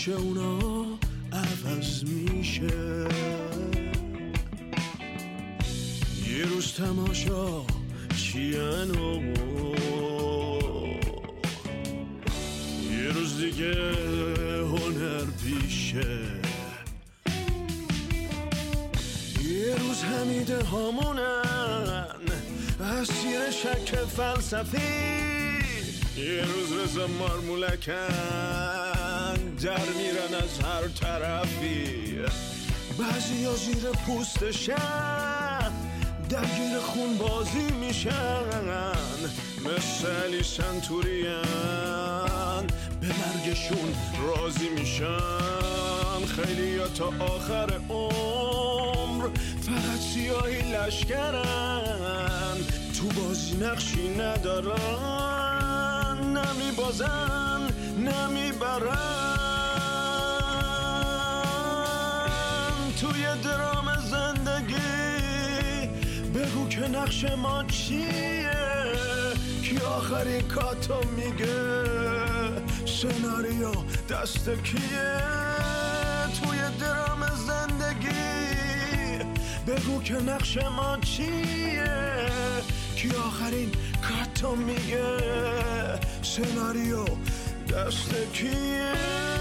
نقش 0.08 0.20
اونا 0.20 0.58
عوض 1.32 2.04
میشه. 2.04 3.08
یه 6.28 6.44
روز 6.44 6.72
تماشا 6.72 7.62
چیان 8.16 8.90
و 8.90 9.20
یه 12.92 13.08
روز 13.12 13.40
دیگه 13.40 13.74
هنر 14.64 15.24
پیشه. 15.24 16.18
یه 19.44 19.74
روز 19.78 20.02
حمیده 20.02 20.64
هامونن 20.64 22.14
اسیر 22.80 23.50
شک 23.50 23.94
فلسفی. 23.94 24.78
یه 26.16 26.44
روز 26.44 26.72
رزا 26.72 27.06
مارمولکن 27.06 28.77
در 29.62 29.88
میرن 29.96 30.34
از 30.34 30.60
هر 30.60 30.88
طرفی. 30.88 32.18
بعضی 32.98 33.44
ها 33.44 33.54
زیر 33.56 33.90
پوستشن 34.06 35.72
درگیر 36.28 36.78
خون 36.78 37.18
بازی 37.18 37.72
میشن. 37.80 38.44
مثل 39.64 40.10
علی 40.24 40.42
به 43.00 43.06
مرگشون 43.06 43.94
راضی 44.26 44.68
میشن. 44.68 46.26
خیلی 46.36 46.78
تا 46.98 47.12
آخر 47.24 47.80
عمر 47.90 49.28
فقط 49.62 50.00
سیاهی 50.14 50.72
لشکرن. 50.72 52.56
تو 52.98 53.08
بازی 53.20 53.56
نقشی 53.56 54.08
ندارن. 54.08 54.78
نمی 56.22 56.72
بازن 56.76 57.68
توی 63.18 63.42
درام 63.42 63.96
زندگی. 64.10 64.76
بگو 66.34 66.68
که 66.68 66.88
نقش 66.88 67.24
ما 67.24 67.64
چیه؟ 67.64 68.50
کی 69.62 69.78
آخرین 69.78 70.48
کاتو 70.48 70.94
میگه؟ 71.16 71.82
سناریو 72.86 73.72
دست 74.10 74.48
کیه؟ 74.48 75.20
توی 76.42 76.58
درام 76.80 77.26
زندگی. 77.46 78.08
بگو 79.66 80.02
که 80.02 80.14
نقش 80.14 80.58
ما 80.58 80.98
چیه؟ 81.00 81.84
کی 82.96 83.10
آخرین 83.10 83.72
کاتو 84.02 84.56
میگه؟ 84.56 85.18
سناریو 86.22 87.04
دست 87.68 88.14
کیه؟ 88.32 89.37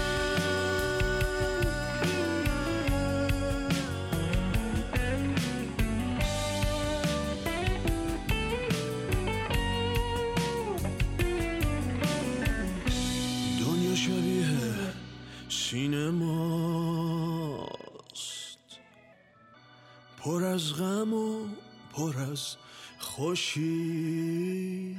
پر 22.12 22.20
از 22.20 22.56
خوشی. 22.98 24.96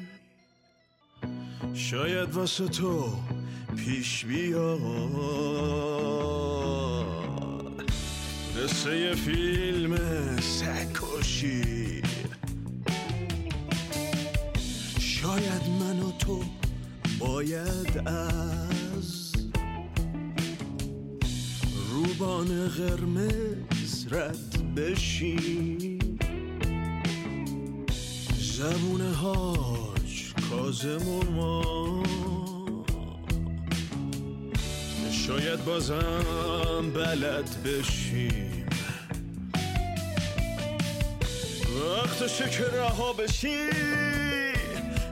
شاید 1.74 2.34
واسه 2.34 2.68
تو 2.68 3.16
پیش 3.78 4.26
بیاد. 4.26 4.80
مثل 8.64 8.94
یه 8.94 9.16
فیلم 9.16 9.98
سکشی 10.38 12.02
شاید 15.00 15.62
من 15.80 16.00
و 16.00 16.12
تو 16.12 16.44
باید 17.20 18.08
از 18.08 19.34
روبان 21.90 22.68
قرمز 22.68 24.08
رد 24.12 24.76
بشیم. 24.76 26.09
زبون 28.60 29.02
هاج 29.02 30.34
کازم 30.50 31.08
و 31.08 31.32
ما 31.32 32.04
شاید 35.12 35.66
بازم 35.66 36.92
بلد 36.94 37.64
بشیم. 37.64 38.68
وقتشه 41.82 42.50
که 42.50 42.64
رها 42.64 43.14
بشی 43.14 43.70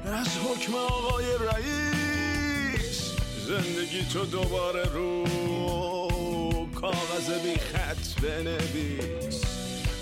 از 0.06 0.28
حکم 0.28 0.76
آقای 0.76 1.26
رئیس. 1.26 3.12
زندگی 3.48 4.06
تو 4.14 4.26
دوباره 4.26 4.84
رو 4.94 5.24
کاغذ 6.82 7.30
بی 7.44 7.56
خط 7.56 8.22
بنویس. 8.22 9.42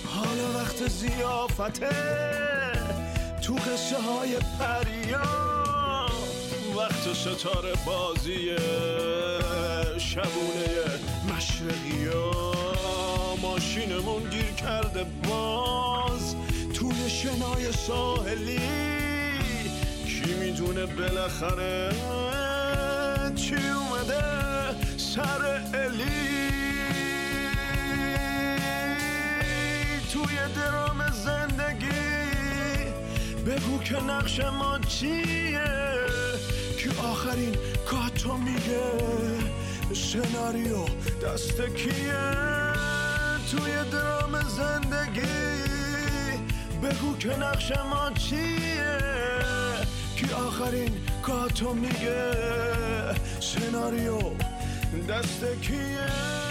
حالا 0.05 0.59
وقت 0.59 0.87
زیافته. 0.87 2.64
تو 3.45 3.53
قصه 3.53 3.97
های 3.97 4.37
پریا 4.59 5.21
وقت 6.77 7.13
ستاره 7.13 7.73
بازی 7.85 8.55
شبونه 9.97 10.65
مشرقی 11.35 12.09
ماشینمون 13.41 14.29
گیر 14.29 14.51
کرده 14.51 15.05
باز 15.29 16.35
توی 16.73 17.09
شنای 17.09 17.71
ساحلی. 17.71 18.59
کی 20.05 20.33
می‌دونه 20.33 20.85
بالاخره 20.85 21.91
چی 23.35 23.55
اومده 23.55 24.97
سر 24.97 25.61
الی؟ 25.73 26.45
توی 30.13 30.35
درام 30.55 31.04
بگو 33.55 33.77
که 33.83 34.03
نقش 34.03 34.39
ما 34.39 34.79
چیه؟ 34.87 35.63
که 36.77 36.89
آخرین 37.03 37.55
کاتو 37.85 38.37
میگه؟ 38.37 38.81
سناریو 39.93 40.85
دست 41.23 41.61
کیه؟ 41.61 42.33
توی 43.51 43.91
درام 43.91 44.41
زندگی 44.41 45.21
بگو 46.83 47.17
که 47.17 47.39
نقش 47.39 47.71
ما 47.71 48.11
چیه؟ 48.11 48.97
که 50.15 50.35
آخرین 50.35 50.91
کاتو 51.21 51.73
میگه؟ 51.73 52.31
سناریو 53.39 54.19
دست 55.09 55.45
کیه؟ 55.61 56.44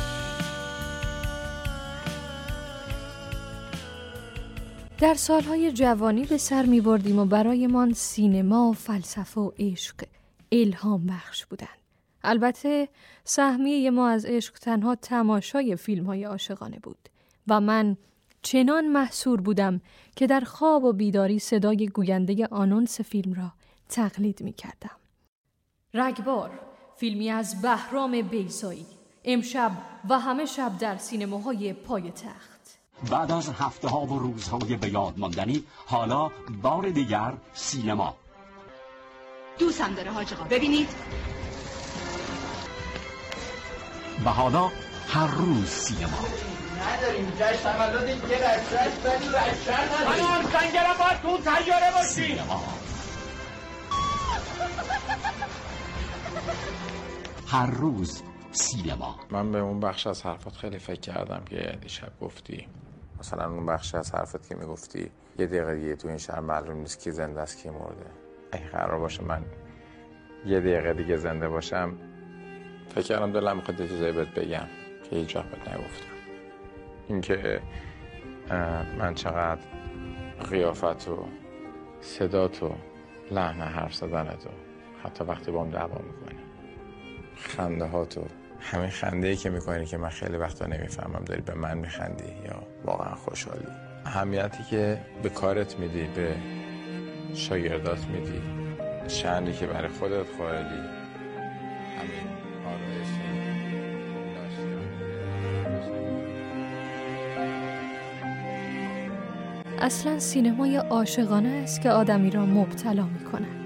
در 5.05 5.15
سالهای 5.15 5.73
جوانی 5.73 6.25
به 6.25 6.39
سر 6.39 6.67
می 6.67 6.81
بردیم 6.81 7.19
و 7.19 7.25
برایمان 7.25 7.93
سینما، 7.93 8.73
فلسفه 8.73 9.41
و 9.41 9.51
عشق 9.59 10.05
الهام 10.53 11.07
بخش 11.07 11.47
بودند. 11.47 11.79
البته 12.23 12.89
سهمیه 13.25 13.91
ما 13.91 14.09
از 14.09 14.25
عشق 14.25 14.59
تنها 14.59 14.95
تماشای 14.95 15.77
فیلم 15.77 16.07
های 16.07 16.25
عاشقانه 16.25 16.79
بود 16.83 17.09
و 17.49 17.61
من 17.61 17.97
چنان 18.43 18.89
محصور 18.89 19.41
بودم 19.41 19.81
که 20.17 20.27
در 20.27 20.41
خواب 20.41 20.85
و 20.85 20.93
بیداری 20.93 21.39
صدای 21.39 21.89
گوینده 21.89 22.47
آنونس 22.47 23.01
فیلم 23.01 23.33
را 23.33 23.53
تقلید 23.89 24.43
می 24.43 24.53
کردم. 24.53 24.97
رگبار 25.95 26.51
فیلمی 26.97 27.31
از 27.31 27.63
بهرام 27.63 28.23
بیزایی 28.23 28.87
امشب 29.25 29.73
و 30.09 30.19
همه 30.19 30.45
شب 30.45 30.79
در 30.79 30.97
سینماهای 30.97 31.73
پای 31.73 32.11
تخت 32.11 32.54
بعد 33.11 33.33
از 33.33 33.51
هفته 33.51 33.89
ها 33.89 34.01
و 34.01 34.19
روزهای 34.19 34.77
به 34.77 34.89
یاد 34.89 35.19
ماندنی 35.19 35.65
حالا 35.87 36.31
بار 36.63 36.89
دیگر 36.91 37.33
سینما. 37.53 38.15
دوستم 39.59 39.95
داره 39.95 40.11
حاج 40.11 40.35
ببینید. 40.51 40.89
و 44.25 44.31
حالا 44.31 44.71
هر 45.09 45.27
روز 45.27 45.69
سینما. 45.69 46.19
نداریم. 46.81 47.33
جشن 47.41 47.63
تولد 47.77 48.09
یه 48.09 48.37
رشتش 48.37 49.05
ولی 49.05 49.29
رشتر 49.29 49.85
نداریم. 49.95 50.51
سنگرم 50.53 50.95
باید 50.99 51.21
تو 51.23 51.39
تیاره 51.39 51.93
باشی. 51.95 52.09
سینما. 52.09 52.63
هر 57.47 57.67
روز 57.67 58.23
سینما. 58.53 59.19
من 59.31 59.53
به 59.53 59.59
اون 59.59 59.81
بخش 59.81 60.07
از 60.07 60.23
حرفات 60.23 60.57
خیلی 60.57 60.79
فکر 60.79 61.01
کردم 61.01 61.45
که 61.51 61.79
دیشب 61.83 62.13
گفتی. 62.21 62.69
مثلا 63.25 63.51
اون 63.51 63.67
بخش 63.67 63.95
از 63.95 64.15
حرفت 64.15 64.49
که 64.49 64.55
می‌گفتی 64.55 65.11
یه 65.39 65.47
دقیقه 65.47 65.75
دیگه 65.75 65.97
تو 65.97 66.09
این 66.09 66.19
شهر 66.19 66.41
معلوم 66.41 66.77
نیست 66.77 67.01
کی 67.01 67.11
زنده 67.11 67.41
است 67.41 67.63
کی 67.63 67.71
مرده. 67.71 68.07
اگه 68.53 68.69
قرار 68.69 68.99
باشه 68.99 69.25
من 69.25 69.45
یه 70.47 70.61
دقیقه 70.61 70.95
دیگه 70.95 71.17
زنده 71.17 71.49
باشم 71.49 71.93
فکر 72.89 73.01
کردم 73.05 73.33
دلم 73.33 73.57
می‌خواد 73.57 73.81
یه 73.81 73.89
چیزایی 73.89 74.13
بهت 74.13 74.29
بگم 74.29 74.67
که 75.05 75.17
هیچ 75.17 75.37
وقت 75.37 75.47
بهت 75.47 75.69
نگفتم. 75.69 76.15
اینکه 77.09 77.61
من 78.99 79.15
چقدر 79.15 79.61
قیافت 80.51 81.09
و 81.09 81.27
صدات 82.01 82.63
و 82.63 82.73
لحن 83.31 83.61
حرف 83.61 83.95
زدنت 83.95 84.47
و 84.47 84.51
حتی 85.05 85.25
وقتی 85.25 85.51
با 85.51 85.65
هم 85.65 85.71
دعوا 85.71 85.99
می‌کنی 85.99 86.39
خنده 87.37 87.85
ها 87.85 88.05
تو 88.05 88.25
همین 88.65 88.91
خنده 88.91 89.37
که 89.37 89.51
می‌کنی 89.51 89.87
که 89.87 89.97
من 89.97 90.09
خیلی 90.09 90.37
وقتا 90.37 90.67
نمی‌فهمم 90.67 91.25
داری 91.27 91.43
به 91.43 91.55
من 91.55 91.79
میخندی 91.79 92.33
یا 92.45 92.63
واقعا 92.85 93.15
خوشحالی؟ 93.15 93.67
اهمیتی 94.07 94.63
که 94.71 95.01
به 95.23 95.29
کارت 95.29 95.79
میدی 95.79 96.07
به 96.15 96.37
شاگردات 97.35 98.07
میدی 98.07 98.43
شنی 99.09 99.53
که 99.53 99.67
برای 99.67 99.89
خودت 99.89 100.27
قائلی. 100.39 100.69
همین 101.99 102.35
اصلا 109.79 110.19
سینمای 110.19 110.77
عاشقانه 110.77 111.49
است 111.49 111.81
که 111.81 111.91
آدمی 111.91 112.31
را 112.31 112.47
مبتلا 112.47 113.05
می 113.05 113.25
کند. 113.25 113.64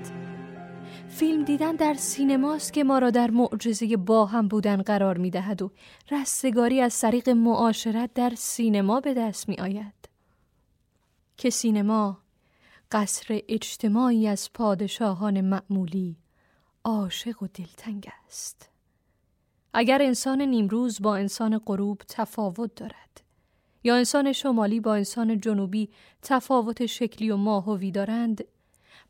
فیلم 1.18 1.44
دیدن 1.44 1.76
در 1.76 1.94
سینماست 1.94 2.72
که 2.72 2.85
ما 2.85 2.98
را 2.98 3.11
در 3.11 3.31
معجزه 3.31 3.96
با 3.96 4.26
هم 4.26 4.48
بودن 4.48 4.83
قرار 4.83 5.18
می 5.18 5.31
دهد 5.31 5.62
و 5.62 5.70
رستگاری 6.11 6.81
از 6.81 7.00
طریق 7.00 7.28
معاشرت 7.28 8.14
در 8.14 8.33
سینما 8.37 9.00
به 9.00 9.14
دست 9.14 9.48
می 9.48 9.57
آید. 9.57 10.09
که 11.37 11.50
سینما 11.50 12.18
قصر 12.92 13.40
اجتماعی 13.48 14.28
از 14.28 14.52
پادشاهان 14.52 15.40
معمولی 15.40 16.16
عاشق 16.85 17.42
و 17.42 17.46
دلتنگ 17.54 18.09
است. 18.26 18.68
اگر 19.74 20.02
انسان 20.02 20.42
نیمروز 20.42 21.02
با 21.02 21.16
انسان 21.16 21.59
غروب 21.59 22.02
تفاوت 22.09 22.74
دارد 22.74 23.20
یا 23.85 23.96
انسان 23.96 24.33
شمالی 24.33 24.81
با 24.81 24.94
انسان 24.94 25.40
جنوبی 25.40 25.88
تفاوت 26.22 26.87
شکلی 26.87 27.31
و 27.31 27.37
ماهوی 27.37 27.90
دارند 27.90 28.44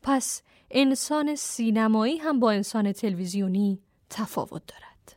پس 0.01 0.41
انسان 0.71 1.35
سینمایی 1.35 2.17
هم 2.17 2.39
با 2.39 2.51
انسان 2.51 2.91
تلویزیونی 2.91 3.79
تفاوت 4.09 4.61
دارد. 4.67 5.15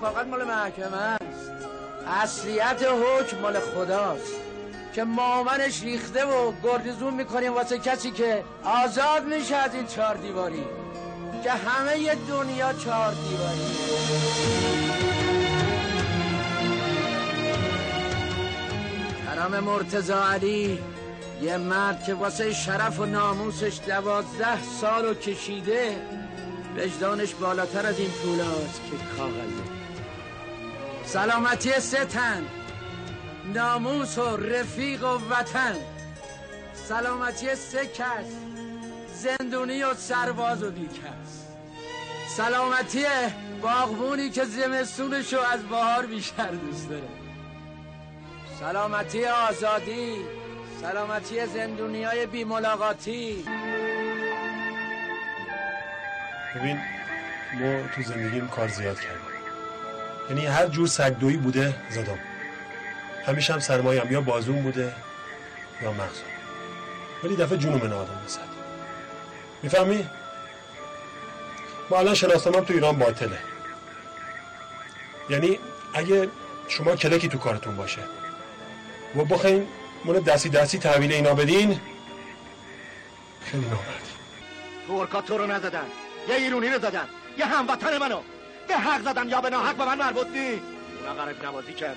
فقط 0.00 0.26
مال 0.26 0.44
محکمه 0.44 0.96
است. 0.96 1.50
اصلیت 2.06 2.82
حکم 2.82 3.38
مال 3.38 3.60
خداست. 3.60 4.34
که 4.94 5.04
مامنش 5.04 5.82
ریخته 5.82 6.24
و 6.24 6.52
گردزون 6.62 7.14
می‌کنیم 7.14 7.54
واسه 7.54 7.78
کسی 7.78 8.10
که 8.10 8.44
آزاد 8.64 9.24
میشه 9.24 9.56
از 9.56 9.74
این 9.74 9.86
چهار 9.86 10.14
دیواری. 10.16 10.85
که 11.44 11.50
همه 11.50 12.14
دنیا 12.28 12.72
چهار 12.72 13.14
دیواری. 13.14 13.60
کرام 19.26 19.60
مرتزا 19.60 20.24
علی 20.24 20.78
یه 21.42 21.56
مرد 21.56 22.04
که 22.04 22.14
واسه 22.14 22.52
شرف 22.52 23.00
و 23.00 23.06
ناموسش 23.06 23.78
دوازده 23.86 24.62
سال 24.80 25.14
کشیده 25.14 25.96
وجدانش 26.76 27.34
بالاتر 27.34 27.86
از 27.86 27.98
این 27.98 28.10
پولاست 28.10 28.80
که 28.90 29.16
کاغذه. 29.16 29.76
سلامتی 31.04 31.80
ستن 31.80 32.46
ناموس 33.54 34.18
و 34.18 34.36
رفیق 34.36 35.04
و 35.04 35.18
وطن. 35.30 35.76
سلامتی 36.88 37.54
سه 37.54 37.86
کس. 37.86 38.55
زندونی 39.22 39.82
و 39.82 39.94
سرباز 39.94 40.62
و 40.62 40.70
بیکس. 40.70 41.44
سلامتی 42.28 43.04
باغبونی 43.62 44.30
که 44.30 44.44
زمستونشو 44.44 45.40
از 45.40 45.62
بهار 45.62 46.06
بیشتر 46.06 46.50
دوست 46.50 46.90
داره. 46.90 47.08
سلامتی 48.60 49.24
آزادی 49.24 50.16
سلامتی 50.80 51.46
زندونی 51.46 52.04
های 52.04 52.26
بی 52.26 52.44
ملاقاتی 52.44 53.44
ببین 56.56 56.78
ما 57.54 57.88
تو 57.94 58.02
زندگیم 58.02 58.48
کار 58.48 58.68
زیاد 58.68 59.00
کردیم. 59.00 59.20
یعنی 60.30 60.46
هر 60.46 60.66
جور 60.66 60.86
سگدویی 60.86 61.36
بوده 61.36 61.74
زدم. 61.90 62.18
همیشه 63.26 63.52
هم 63.52 63.58
سرمایه 63.58 64.12
یا 64.12 64.20
بازون 64.20 64.62
بوده 64.62 64.92
یا 65.82 65.92
مغزون 65.92 66.26
ولی 67.24 67.36
دفعه 67.36 67.58
جنوب 67.58 67.84
من 67.84 67.92
آدم 67.92 68.20
بزد 68.26 68.45
می‌فهمی؟ 69.62 70.08
ما 71.90 71.98
الان 71.98 72.14
شناسنامه 72.14 72.66
تو 72.66 72.74
ایران 72.74 72.98
باطله. 72.98 73.38
یعنی 75.30 75.58
اگه 75.94 76.28
شما 76.68 76.96
کلکی 76.96 77.28
تو 77.28 77.38
کارتون 77.38 77.76
باشه 77.76 78.02
و 79.16 79.24
بخواین 79.24 79.68
مونه 80.04 80.20
دستی 80.20 80.48
دستی 80.48 80.78
تحویل 80.78 81.12
اینا 81.12 81.34
بدین 81.34 81.80
خیلی 83.44 83.64
نامردی 83.64 84.06
ترکا 84.88 85.20
تو 85.22 85.38
رو 85.38 85.46
نزدن 85.46 85.86
یه 86.28 86.34
ایرونی 86.34 86.68
رو 86.68 86.78
زدن 86.78 87.08
یه 87.38 87.46
هموطن 87.46 87.98
منو. 87.98 88.20
به 88.68 88.76
حق 88.76 89.02
زدن 89.02 89.28
یا 89.28 89.40
به 89.40 89.50
ناحق 89.50 89.76
به 89.76 89.84
من 89.84 89.98
مربوط 89.98 90.26
نی. 90.26 90.60
اونا 91.00 91.24
غرب 91.24 91.44
نوازی 91.44 91.72
کردن. 91.72 91.96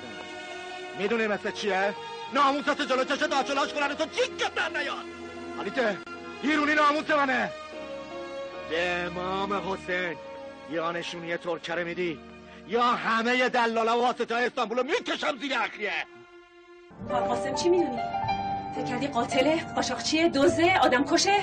می‌دونی 1.00 1.28
مثل 1.28 1.52
چیه؟ 1.52 1.93
ناموست 2.34 2.82
جلو 2.82 3.04
چشه 3.04 3.28
داچلاش 3.28 3.74
کنن 3.74 3.95
تو 3.95 4.06
چیکت 4.06 4.56
در 4.56 4.69
نیاد 4.80 5.06
حالیته 5.58 5.98
ایرونی 6.43 6.73
ناموس 6.73 7.10
منه 7.10 7.49
به 8.69 8.89
امام 8.89 9.54
حسین 9.54 10.17
یا 10.71 10.91
نشونی 10.91 11.38
ترکره 11.38 11.84
میدی 11.84 12.19
یا 12.67 12.84
همه 12.84 13.49
دلالا 13.49 13.97
و 13.97 14.02
واسطه 14.02 14.36
استانبولو 14.36 14.84
می‌کشم 14.84 15.38
زیر 15.41 15.54
اخریه 15.54 15.91
قاسم 17.10 17.56
چی 17.56 17.69
می‌دونی؟ 17.69 17.99
فکر 18.75 18.84
کردی 18.84 19.08
قاتله 19.08 19.73
قاشقچیه 19.75 20.30
دوزه 20.30 20.80
آدم 20.82 21.04
کشه؟ 21.04 21.38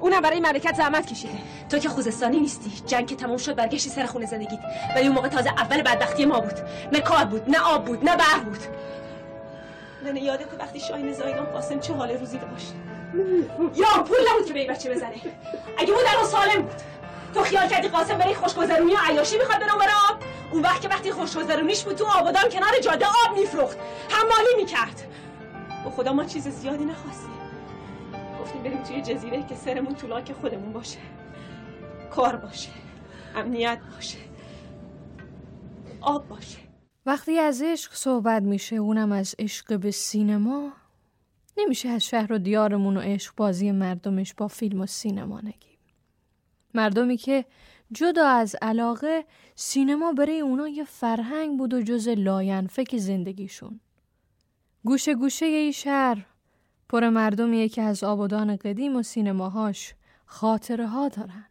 اونم 0.00 0.20
برای 0.20 0.40
مملکت 0.40 0.74
زحمت 0.74 1.06
کشیده. 1.06 1.38
تو 1.70 1.78
که 1.78 1.88
خوزستانی 1.88 2.40
نیستی. 2.40 2.70
جنگ 2.86 3.06
که 3.06 3.16
تموم 3.16 3.36
شد 3.36 3.54
برگشتی 3.54 3.90
سر 3.90 4.06
خونه 4.06 4.26
زندگیت. 4.26 4.60
ولی 4.96 5.06
اون 5.06 5.14
موقع 5.14 5.28
تازه 5.28 5.50
اول 5.50 5.82
بدبختی 5.82 6.24
ما 6.24 6.40
بود. 6.40 6.54
نه 6.92 7.00
کار 7.00 7.24
بود 7.24 7.50
نه 7.50 7.58
آب 7.60 7.84
بود 7.84 8.04
نه 8.04 8.16
برق 8.16 8.44
بود. 8.44 8.60
من 10.04 10.16
یادت 10.16 10.46
وقتی 10.58 10.80
شاهین 10.80 11.12
زایگان 11.12 11.46
قاسم 11.46 11.80
چه 11.80 11.92
حال 11.92 12.10
روزی 12.10 12.38
داشت؟ 12.38 12.72
یا 13.76 14.02
پول 14.02 14.18
نبود 14.30 14.46
که 14.46 14.52
به 14.52 14.60
این 14.60 14.72
بچه 14.72 14.90
بزنه. 14.90 15.14
اگه 15.78 15.92
بود 15.92 16.04
الان 16.08 16.24
سالم 16.24 16.62
بود. 16.62 16.82
تو 17.34 17.40
خیال 17.40 17.68
کردی 17.68 17.88
قاسم 17.88 18.18
برای 18.18 18.34
خوشگذرونی 18.34 18.94
و 18.94 18.98
عیاشی 19.08 19.38
می‌خواد 19.38 19.60
برام 19.60 19.78
برام 19.78 20.20
اون 20.52 20.62
وقت 20.62 20.80
که 20.80 20.88
وقتی 20.88 21.12
خوشگذرونیش 21.12 21.84
بود 21.84 21.96
تو 21.96 22.04
آبادان 22.04 22.48
کنار 22.48 22.78
جاده 22.82 23.06
آب 23.06 23.38
میفروخت. 23.38 23.78
حمالی 24.08 24.54
می‌کرد. 24.56 25.12
به 25.84 25.90
خدا 25.90 26.12
ما 26.12 26.24
چیز 26.24 26.48
زیادی 26.48 26.84
نخواستیم. 26.84 27.30
گفتیم 28.40 28.62
بریم 28.62 28.82
توی 28.82 29.02
جزیره 29.02 29.46
که 29.48 29.54
سرمون 29.54 29.94
طولاک 29.94 30.32
خودمون 30.32 30.72
باشه. 30.72 30.98
کار 32.10 32.36
باشه. 32.36 32.70
امنیت 33.36 33.78
باشه. 33.94 34.18
آب 36.00 36.28
باشه. 36.28 36.58
وقتی 37.06 37.38
از 37.38 37.62
عشق 37.62 37.94
صحبت 37.94 38.42
میشه 38.42 38.76
اونم 38.76 39.12
از 39.12 39.34
عشق 39.38 39.78
به 39.78 39.90
سینما. 39.90 40.72
نمیشه 41.58 41.88
از 41.88 42.04
شهر 42.04 42.32
و 42.32 42.38
دیارمون 42.38 42.96
و 42.96 43.00
عشق 43.00 43.34
بازی 43.36 43.70
مردمش 43.72 44.34
با 44.34 44.48
فیلم 44.48 44.80
و 44.80 44.86
سینما 44.86 45.40
نگیم. 45.40 45.78
مردمی 46.74 47.16
که 47.16 47.44
جدا 47.92 48.26
از 48.26 48.56
علاقه 48.62 49.24
سینما 49.54 50.12
برای 50.12 50.40
اونا 50.40 50.68
یه 50.68 50.84
فرهنگ 50.84 51.58
بود 51.58 51.74
و 51.74 51.82
جز 51.82 52.08
لاینفک 52.08 52.96
زندگیشون. 52.96 53.80
گوشه 54.84 55.14
گوشه 55.14 55.46
ای 55.46 55.72
شهر 55.72 56.26
پر 56.88 57.08
مردمیه 57.08 57.68
که 57.68 57.82
از 57.82 58.04
آبادان 58.04 58.56
قدیم 58.56 58.96
و 58.96 59.02
سینماهاش 59.02 59.94
خاطره 60.26 60.86
ها 60.86 61.08
دارن. 61.08 61.46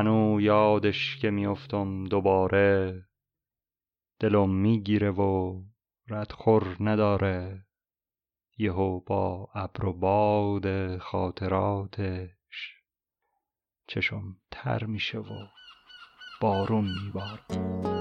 هنو 0.00 0.40
یادش 0.40 1.16
که 1.16 1.30
میافتم 1.30 2.04
دوباره 2.04 3.02
دلم 4.20 4.50
می‌گیره 4.50 5.10
و 5.10 5.62
ردخور 6.08 6.76
نداره. 6.80 7.66
یهو 8.58 9.00
با 9.00 9.48
ابر 9.54 9.84
و 9.84 9.92
باد 9.92 10.98
خاطراتش 10.98 12.74
چشم 13.86 14.36
تر 14.50 14.84
میشه 14.84 15.18
و 15.18 15.46
بارون 16.40 16.94
میباره 17.04 17.99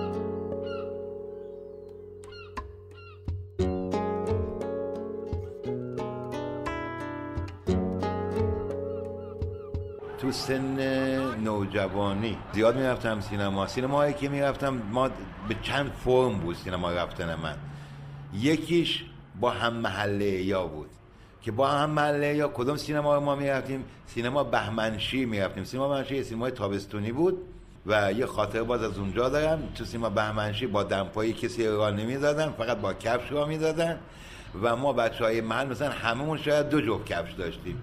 تو 10.29 10.33
سن 10.33 10.79
نوجوانی. 11.43 12.37
زیاد 12.53 12.77
می‌رفتم 12.77 13.21
سینما. 13.21 13.67
سینمایی 13.67 14.13
که 14.13 14.29
می‌رفتم 14.29 14.81
ما 14.91 15.09
به 15.47 15.55
چند 15.61 15.91
فرم 16.05 16.39
بود 16.39 16.55
سینما 16.55 16.91
رفتن 16.91 17.35
من. 17.35 17.55
یکیش 18.33 19.03
با 19.39 19.49
هم 19.49 19.73
محله 19.73 20.25
یا 20.25 20.67
بود. 20.67 20.89
که 21.41 21.51
با 21.51 21.67
هم 21.67 21.89
محله 21.89 22.35
یا 22.35 22.47
کدوم 22.47 22.75
سینما 22.75 23.19
ما 23.19 23.35
می‌رفتیم؟ 23.35 23.83
سینما 24.05 24.43
بهمنشی 24.43 25.25
می‌رفتیم. 25.25 25.63
سینما 25.63 25.89
بهمنشی 25.89 26.15
یه 26.15 26.23
سینمای 26.23 26.51
تابستونی 26.51 27.11
بود 27.11 27.37
و 27.85 28.11
یه 28.13 28.25
خاطر 28.25 28.63
باز 28.63 28.83
از 28.83 28.97
اونجا 28.97 29.29
دارم. 29.29 29.63
تو 29.75 29.85
سینما 29.85 30.09
بهمنشی 30.09 30.67
با 30.67 30.83
دمپایی 30.83 31.33
کسی 31.33 31.67
راه 31.67 31.91
نمی‌دادن 31.91 32.49
فقط 32.57 32.77
با 32.77 32.93
کفش 32.93 33.31
راه 33.31 33.47
می‌دادن. 33.47 33.99
و 34.61 34.75
ما 34.75 34.93
بچه 34.93 35.23
های 35.23 35.41
محل 35.41 35.67
مثلا 35.67 35.89
هممون 35.89 36.37
شاید 36.37 36.69
دو 36.69 36.81
جفت 36.81 37.05
کفش 37.05 37.31
داشتیم. 37.31 37.81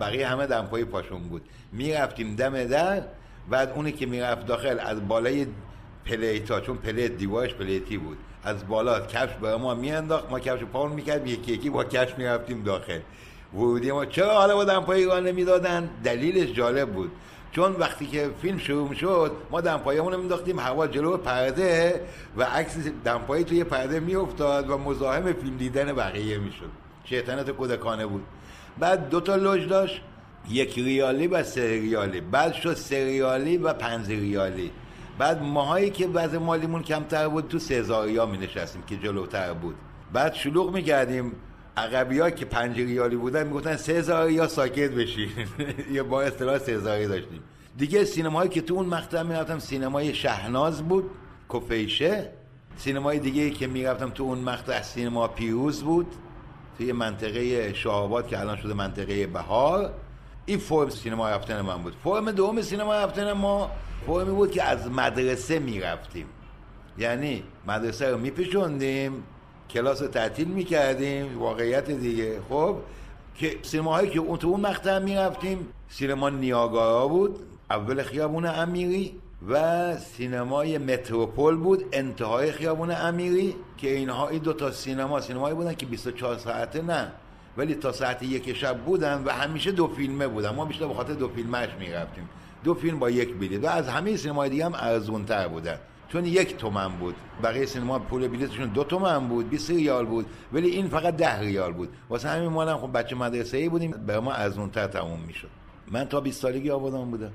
بقیه 0.00 0.28
همه 0.28 0.46
دمپایی 0.46 0.84
پاشون 0.84 1.22
بود. 1.22 1.42
می‌رفتیم 1.72 2.36
دم 2.36 2.64
در 2.64 3.02
بعد 3.50 3.72
اونی 3.76 3.92
که 3.92 4.06
می‌رفت 4.06 4.46
داخل 4.46 4.80
از 4.80 5.08
بالای 5.08 5.46
پلیتا 6.06 6.60
چون 6.60 6.76
پلیت 6.76 7.12
دیوارش 7.12 7.54
پلیتی 7.54 7.98
بود 7.98 8.18
از 8.44 8.68
بالا 8.68 9.00
کفش 9.00 9.34
برای 9.34 9.58
ما 9.58 9.74
میانداخت 9.74 10.30
ما 10.30 10.40
کفش 10.40 10.64
پامون 10.64 10.92
می‌کرد 10.92 11.26
یکی 11.26 11.52
یکی 11.52 11.70
با 11.70 11.84
کفش 11.84 12.18
می‌رفتیم 12.18 12.62
داخل. 12.62 12.98
ورودی 13.54 13.92
ما 13.92 14.04
چرا 14.04 14.34
حالا 14.34 14.54
با 14.56 14.64
دمپایی 14.64 15.04
راه 15.04 15.20
نمی‌دادن؟ 15.20 15.90
دلیلش 16.04 16.52
جالب 16.52 16.92
بود. 16.92 17.10
چون 17.52 17.72
وقتی 17.72 18.06
که 18.06 18.30
فیلم 18.42 18.58
شروع 18.58 18.88
می‌شد 18.88 19.32
ما 19.50 19.60
دمپایمون 19.60 20.16
مینداختیم 20.16 20.58
هوا 20.58 20.86
جلو 20.86 21.16
پرده 21.16 22.00
و 22.36 22.42
عکس 22.42 22.76
دمپایی 23.04 23.44
توی 23.44 23.64
پرده 23.64 24.00
میافتاد 24.00 24.70
و 24.70 24.78
مزاحم 24.78 25.32
فیلم 25.32 25.56
دیدن 25.56 25.92
بقیه 25.92 26.38
می‌شد. 26.38 26.70
شیطنت 27.04 27.50
کودکانه 27.50 28.06
بود. 28.06 28.22
بعد 28.78 29.08
دو 29.08 29.20
تا 29.20 29.36
لوژ 29.36 29.66
داشت. 29.66 30.00
یک 30.50 30.78
ریالی 30.78 31.26
و 31.26 31.42
سه 31.42 31.80
ریالی. 31.80 32.20
بعد 32.20 32.52
شد 32.52 32.74
سه 32.74 33.04
ریالی 33.04 33.56
و 33.56 33.72
پنج 33.72 34.08
ریالی. 34.08 34.70
بعد 35.18 35.42
ماهایی 35.42 35.90
که 35.90 36.06
وضع 36.06 36.38
مالیمون 36.38 36.82
کمتر 36.82 37.28
بود 37.28 37.48
تو 37.48 37.58
سزاریا 37.58 38.26
می 38.26 38.38
نشستیم 38.38 38.82
که 38.82 38.96
جلوتر 38.96 39.52
بود. 39.52 39.74
بعد 40.12 40.34
شلوغ 40.34 40.74
می 40.74 40.82
کردیم. 40.82 41.32
عقبی 41.76 42.18
ها 42.18 42.30
که 42.30 42.44
پنج 42.44 42.76
ریالی 42.76 43.16
بودن 43.16 43.46
می‌گفتن 43.46 43.76
سه 43.76 44.32
یا 44.32 44.48
ساکت 44.48 44.90
بشین. 44.90 45.28
یا 45.92 46.04
با 46.04 46.22
اصطلاح 46.22 46.58
سه 46.58 46.78
داشتیم. 46.80 47.40
دیگه 47.76 48.04
سینمایی 48.04 48.50
که 48.50 48.60
تو 48.60 48.74
اون 48.74 48.86
مقطع 48.86 49.22
می‌رفتم 49.22 49.58
سینمای 49.58 50.14
شهناز 50.14 50.82
بود 50.82 51.10
کفیشه 51.52 52.30
سینمای 52.76 53.18
دیگه 53.18 53.50
که 53.50 53.66
می‌رفتم 53.66 54.10
تو 54.10 54.22
اون 54.22 54.38
مقطع 54.38 54.82
سینما 54.82 55.28
پیروز 55.28 55.82
بود. 55.82 56.06
توی 56.78 56.92
منطقه 56.92 57.74
شاهآباد 57.74 58.28
که 58.28 58.40
الان 58.40 58.56
شده 58.56 58.74
منطقه 58.74 59.26
بهار 59.26 59.92
این 60.46 60.58
فرم 60.58 60.88
سینما 60.88 61.28
رفتن 61.30 61.60
من 61.60 61.82
بود. 61.82 61.94
فرم 62.04 62.30
دوم 62.30 62.62
سینما 62.62 62.94
رفتن 62.94 63.32
ما 63.32 63.70
فرمی 64.06 64.32
بود 64.32 64.50
که 64.50 64.62
از 64.62 64.90
مدرسه 64.90 65.58
می‌رفتیم. 65.58 66.26
یعنی 66.98 67.42
مدرسه 67.66 68.10
رو 68.10 68.18
میپیشوندیم 68.18 69.22
کلاس 69.70 70.02
رو 70.02 70.08
تعطیل 70.08 70.48
می‌کردیم 70.48 71.38
واقعیت 71.38 71.90
دیگه. 71.90 72.40
خب 72.48 72.76
که 73.34 73.58
سینماهایی 73.62 74.10
که 74.10 74.18
اون 74.18 74.38
تو 74.38 74.48
اون 74.48 74.60
مقطع 74.60 74.98
می‌رفتیم 74.98 75.68
سینما 75.88 76.30
نیاگارا 76.30 77.08
بود. 77.08 77.38
اول 77.70 78.02
خیابون 78.02 78.46
امیری 78.46 79.14
و 79.48 79.96
سینمای 79.96 80.78
متروپول 80.78 81.56
بود 81.56 81.84
انتهای 81.92 82.52
خیابون 82.52 82.90
امیری 82.90 83.54
که 83.78 83.96
اینها 83.96 84.28
این 84.28 84.42
دو 84.42 84.52
تا 84.52 84.70
سینما 84.70 85.20
سینمایی 85.20 85.54
بودن 85.54 85.74
که 85.74 85.86
24 85.86 86.38
ساعته 86.38 86.82
نه. 86.82 87.12
ولی 87.56 87.74
تا 87.74 87.92
ساعت 87.92 88.22
یک 88.22 88.56
شب 88.56 88.78
بودن 88.78 89.22
و 89.24 89.30
همیشه 89.30 89.72
دو 89.72 89.86
فیلمه 89.86 90.28
بودن. 90.28 90.54
ما 90.54 90.64
بیشتر 90.64 90.86
به 90.86 90.94
خاطر 90.94 91.12
دو 91.12 91.28
فیلمش 91.28 91.68
می‌رفتیم. 91.78 92.28
دو 92.64 92.74
فیلم 92.74 92.98
با 92.98 93.10
یک 93.10 93.34
بلیط 93.34 93.64
و 93.64 93.66
از 93.66 93.88
همه 93.88 94.16
سینمای 94.16 94.50
دیگه 94.50 94.64
هم 94.64 94.74
ارزونتر 94.74 95.48
بودن. 95.48 95.78
چون 96.08 96.24
یک 96.26 96.56
تومن 96.56 96.88
بود. 96.88 97.14
بقیه 97.42 97.66
سینما 97.66 97.98
پول 97.98 98.28
بلیتشون 98.28 98.68
دو 98.68 98.84
تومن 98.84 99.28
بود 99.28 99.50
20 99.50 99.70
ریال 99.70 100.06
بود. 100.06 100.26
ولی 100.52 100.68
این 100.68 100.88
فقط 100.88 101.16
ده 101.16 101.40
ریال 101.40 101.72
بود. 101.72 101.88
واسه 102.10 102.28
همین 102.28 102.48
ما 102.48 102.64
هم 102.64 102.76
خب 102.76 102.98
بچه 102.98 103.16
مدرسه 103.16 103.56
ای 103.56 103.68
بودیم. 103.68 103.90
برای 103.90 104.20
ما 104.20 104.32
ارزونتر 104.32 104.86
تموم 104.86 105.20
می‌شد. 105.26 105.48
من 105.90 106.04
تا 106.04 106.20
20 106.20 106.40
سالگی 106.40 106.70
آبادان 106.70 107.10
بودم. 107.10 107.32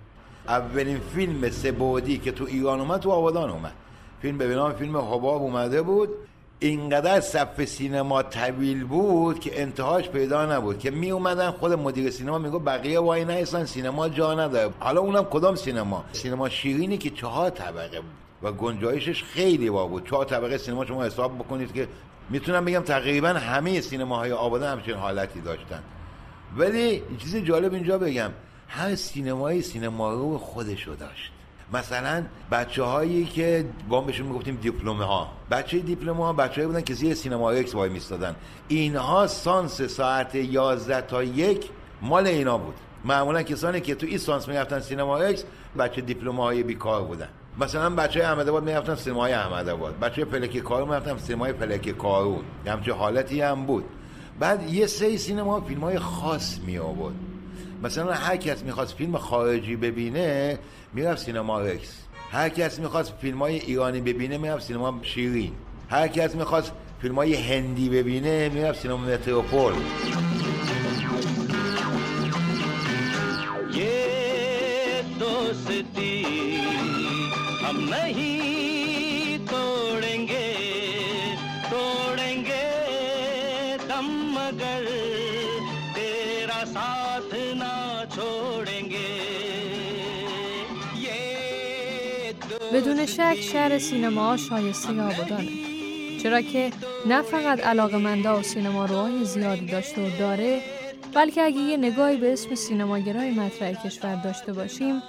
اولین 0.47 0.99
فیلم 0.99 1.49
سه 1.49 1.71
که 2.17 2.31
تو 2.31 2.45
ایران 2.45 2.79
اومد 2.79 2.99
تو 2.99 3.11
آبادان 3.11 3.49
اومد. 3.49 3.73
فیلم 4.21 4.37
به 4.37 4.73
فیلم 4.79 4.97
حباب 4.97 5.41
اومده 5.41 5.81
بود. 5.81 6.09
اینقدر 6.59 7.21
صف 7.21 7.65
سینما 7.65 8.23
طویل 8.23 8.83
بود 8.83 9.39
که 9.39 9.61
انتهاش 9.61 10.09
پیدا 10.09 10.45
نبود. 10.45 10.79
که 10.79 10.91
می 10.91 11.11
اومدن 11.11 11.51
خود 11.51 11.73
مدیر 11.73 12.11
سینما 12.11 12.37
میگو 12.37 12.59
بقیه 12.59 12.99
وای 12.99 13.25
نیستن 13.25 13.65
سینما 13.65 14.09
جا 14.09 14.33
نداره. 14.33 14.73
حالا 14.79 15.01
اونم 15.01 15.23
کدام 15.23 15.55
سینما؟ 15.55 16.05
سینما 16.11 16.49
شیرینی 16.49 16.97
که 16.97 17.09
چهار 17.09 17.49
طبقه 17.49 17.99
بود 17.99 18.11
و 18.43 18.51
گنجایشش 18.51 19.23
خیلی 19.23 19.69
با 19.69 19.87
بود. 19.87 20.07
چهار 20.07 20.25
طبقه 20.25 20.57
سینما 20.57 20.85
شما 20.85 21.03
حساب 21.03 21.35
بکنید 21.35 21.73
که 21.73 21.87
می‌تونم 22.29 22.65
بگم 22.65 22.79
تقریبا 22.79 23.27
همه 23.27 23.81
سینماهای 23.81 24.31
آبادان 24.31 24.77
همچین 24.77 24.95
حالتی 24.95 25.41
داشتن. 25.41 25.83
ولی 26.57 27.03
چیز 27.17 27.35
جالب 27.35 27.73
اینجا 27.73 27.97
بگم. 27.97 28.31
هر 28.67 28.95
سینمایی 28.95 29.61
سینمارو 29.61 30.37
خودشو 30.37 30.95
داشت. 30.95 31.31
مثلا 31.73 32.23
بچه 32.51 32.83
هایی 32.83 33.25
که 33.25 33.65
با 33.89 34.01
بهشون 34.01 34.27
می‌گفتیم 34.27 34.55
دیپلمه 34.55 35.05
ها 35.05 35.29
بچه 35.51 35.79
دیپلمه 35.79 36.25
ها 36.25 36.33
بچه 36.33 36.67
بودن 36.67 36.81
که 36.81 36.93
زیر 36.93 37.13
سینما 37.13 37.51
رکس 37.51 37.75
وایمیستادن 37.75 38.35
اینها 38.67 39.27
سانس 39.27 39.81
ساعت 39.81 40.35
11 40.35 41.01
تا 41.01 41.23
یک 41.23 41.69
مال 42.01 42.27
اینا 42.27 42.57
بود. 42.57 42.75
معمولا 43.05 43.43
کسانی 43.43 43.81
که 43.81 43.95
تو 43.95 44.07
این 44.07 44.23
سانس 44.23 44.47
می‌رفتن 44.47 44.79
سینما 44.79 45.17
رکس 45.17 45.43
بچه 45.79 46.01
دیپلمای 46.01 46.63
بیکار 46.63 47.03
بودن. 47.03 47.29
مثلا 47.59 47.89
بچه 47.89 48.23
احمدآباد 48.23 48.63
می‌رفتن 48.63 48.95
سینمای 48.95 49.33
احمدآباد. 49.33 49.99
بچه 49.99 50.25
پلک 50.25 50.57
کارون 50.57 50.89
می‌رفتن 50.89 51.17
سینمای 51.17 51.53
پلک 51.53 51.89
کارون 51.89 52.41
همچه 52.67 52.93
حالتی 52.93 53.41
هم 53.41 53.65
بود. 53.65 53.85
بعد 54.39 54.73
یه 54.73 54.87
سری 54.87 55.17
سینما 55.17 55.61
فیلم 55.61 55.81
های 55.81 55.99
خاص 55.99 56.59
می 56.59 56.77
آورد 56.77 57.15
مثلا 57.83 58.13
هر 58.13 58.37
کس 58.37 58.63
می‌خواست 58.63 58.93
فیلم 58.93 59.17
خارجی 59.17 59.75
ببینه 59.75 60.59
می‌رفت 60.93 61.25
سینما 61.25 61.61
رکس 61.61 61.93
هر 62.31 62.49
کس 62.49 62.79
می‌خواست 62.79 63.13
فیلم 63.21 63.39
های 63.39 63.59
ایرانی 63.59 64.01
ببینه 64.01 64.37
می‌رفت 64.37 64.63
سینما 64.67 64.99
شیرین. 65.01 65.53
هر 65.89 66.07
کس 66.07 66.35
می‌خواست 66.35 66.71
فیلم 67.01 67.15
های 67.15 67.35
هندی 67.35 67.89
ببینه 67.89 68.49
می‌رفت 68.49 68.81
سینما 68.81 68.97
متروپول. 68.97 69.73
یه 73.73 75.03
دوستی 75.19 76.25
هم 77.63 77.77
نہیں 77.93 78.37
توڑیں 79.49 80.21
گے 80.27 80.49
توڑیں 81.69 82.37
تیرا 85.95 86.65
ساتھ 86.73 87.06
بدون 92.73 93.05
شک 93.05 93.37
شهر 93.41 93.79
سینما 93.79 94.37
شایسته 94.37 95.01
آبادانه. 95.01 95.49
چرا 96.23 96.41
که 96.41 96.71
نه 97.05 97.21
فقط 97.21 97.65
علاقمندا 97.65 98.39
و 98.39 98.41
سینما 98.41 98.85
روهای 98.85 99.25
زیادی 99.25 99.65
داشته 99.65 100.07
و 100.07 100.17
داره 100.19 100.61
بلکه 101.13 101.41
اگه 101.41 101.57
یه 101.57 101.77
نگاهی 101.77 102.17
به 102.17 102.33
اسم 102.33 102.55
سینماگرای 102.55 103.31
مطرح 103.31 103.83
کشور 103.83 104.15
داشته 104.15 104.53
باشیم 104.53 105.01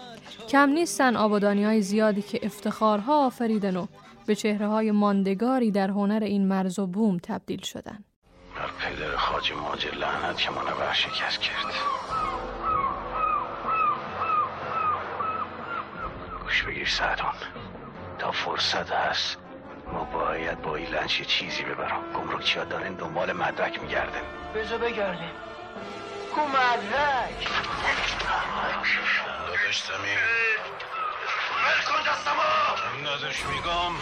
کم 0.48 0.70
نیستن 0.70 1.16
آبادانی 1.16 1.64
های 1.64 1.82
زیادی 1.82 2.22
که 2.22 2.40
افتخارها 2.42 3.26
آفریدن 3.26 3.76
و 3.76 3.86
به 4.26 4.34
چهره 4.34 4.66
های 4.66 4.90
ماندگاری 4.90 5.70
در 5.70 5.88
هنر 5.88 6.22
این 6.22 6.48
مرز 6.48 6.78
و 6.78 6.86
بوم 6.86 7.18
تبدیل 7.22 7.62
شدن. 7.62 8.04
بر 8.56 8.70
پدر 8.78 9.16
خاج 9.16 9.52
ماجر 9.52 9.94
لعنت 9.94 10.36
که 10.38 10.50
منور 10.50 10.92
شکست 10.92 11.40
کرد. 11.40 11.97
گوش 16.48 16.62
بگیر 16.62 16.88
سعدون 16.88 17.32
تا 18.18 18.32
فرصت 18.32 18.92
هست 18.92 19.38
ما 19.92 20.04
باید 20.04 20.62
با 20.62 20.76
این 20.76 20.86
لنچ 20.86 21.20
یه 21.20 21.26
چیزی 21.26 21.62
ببرم. 21.62 22.12
گمرکچی 22.12 22.58
ها 22.58 22.64
دارن 22.64 22.94
دنبال 22.94 23.32
مدرک 23.32 23.82
میگردن 23.82 24.22
بذار 24.54 24.78
بگردیم. 24.78 25.30
کو 26.34 26.40
مدرک؟ 26.40 27.48
داداش 29.46 29.82
زمین 29.82 30.18
ول 31.64 31.82
کن 31.88 32.10
دستمو! 32.10 33.52
میگم. 33.52 33.94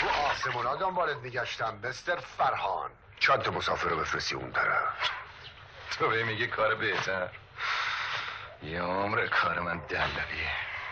تو 0.00 0.06
آسمونا 0.30 0.76
دنبالت 0.76 1.16
میگشتم 1.16 1.80
بستر 1.80 2.16
فرهان. 2.16 2.90
چند 3.20 3.42
تا 3.42 3.50
مسافر 3.50 3.88
رو 3.88 3.96
بفرستی 3.96 4.34
اون 4.34 4.52
طرف؟ 4.52 5.10
تو 5.98 6.08
به 6.08 6.24
میگه 6.24 6.46
کار 6.46 6.74
بهتر. 6.74 7.28
یه 8.62 8.82
عمر 8.82 9.26
کار 9.26 9.60
من 9.60 9.78
دلبیه 9.78 10.50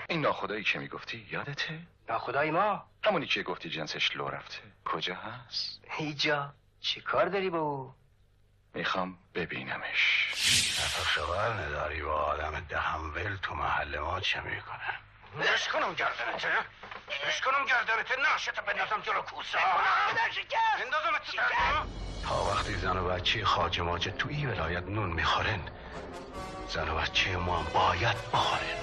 این 0.08 0.20
ناخدایی 0.20 0.64
که 0.64 0.78
می‌گفتی؟ 0.78 1.26
یادته؟ 1.30 1.78
ناخدای 2.08 2.50
ما؟ 2.50 2.84
همونی 3.02 3.26
که 3.26 3.42
گفتی 3.42 3.70
جنسش 3.70 4.16
لو 4.16 4.28
رفته. 4.28 4.58
کجا 4.84 5.14
هست؟ 5.14 5.80
ایجا 5.98 6.52
چی 6.80 7.00
کار 7.00 7.28
داری 7.28 7.50
با 7.50 7.58
او؟ 7.58 7.94
می‌خوام 8.74 9.18
ببینمش. 9.34 10.28
نفق 10.78 11.02
خبر 11.02 11.48
نداری 11.48 12.02
با 12.02 12.14
آدم 12.14 12.60
دهمول 12.60 13.36
تو 13.42 13.54
محل 13.54 13.98
ما 13.98 14.20
چه 14.20 14.40
می‌کنه؟ 14.40 14.98
بش 15.40 15.68
کنم 15.68 15.94
گردنته 15.94 16.48
بش 17.28 17.40
کنم 17.40 17.64
گردنته 17.64 18.16
ناشته 18.22 18.62
بندازم 18.62 19.00
جلو 19.02 19.22
کوسه 19.22 19.58
اندازم 20.82 21.14
تا 22.24 22.44
وقتی 22.44 22.74
زن 22.74 22.96
و 22.96 23.08
بچه 23.08 23.44
خاج 23.44 23.80
ماجه 23.80 24.10
تو 24.10 24.28
این 24.28 24.50
ولایت 24.50 24.82
نون 24.82 25.10
می‌خورن 25.10 25.60
زن 26.68 26.88
و 26.88 26.94
بچه 26.94 27.36
ما 27.36 27.58
هم 27.58 27.66
باید 27.74 28.16
بخورن 28.32 28.78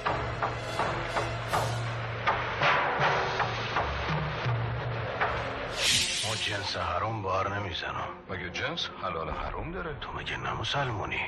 ما 6.28 6.36
جنس 6.36 6.78
حروم 6.78 7.22
بار 7.22 7.56
نمی‌زنم 7.56 8.08
مگه 8.30 8.50
جنس 8.50 8.90
حلال 9.04 9.30
حروم 9.30 9.72
داره 9.72 9.96
تو 10.02 10.12
مگه 10.12 10.38
نه 10.38 10.54
مسلمونی 10.54 11.22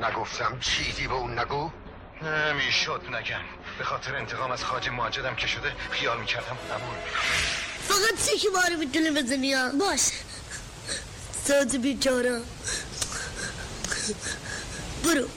نگفتم 0.00 0.58
چیزی 0.60 1.08
به 1.08 1.14
اون 1.14 1.38
نگو 1.38 1.70
نمی‌شد 2.22 3.02
نگم. 3.10 3.44
به 3.78 3.84
خاطر 3.84 4.16
انتقام 4.16 4.50
از 4.50 4.64
خاج 4.64 4.88
ماجدم 4.88 5.34
که 5.34 5.46
شده 5.46 5.72
خیال 5.90 6.20
می‌کردم 6.20 6.56
قبول 6.72 6.96
فقط 7.88 8.18
سه 8.18 8.36
شماره 8.38 8.76
می‌تونه 8.76 9.10
بزنی 9.10 9.54
ها 9.54 9.68
باش. 9.68 10.00
ساز 11.44 11.76
بیچاره. 11.76 12.42
برو. 15.04 15.28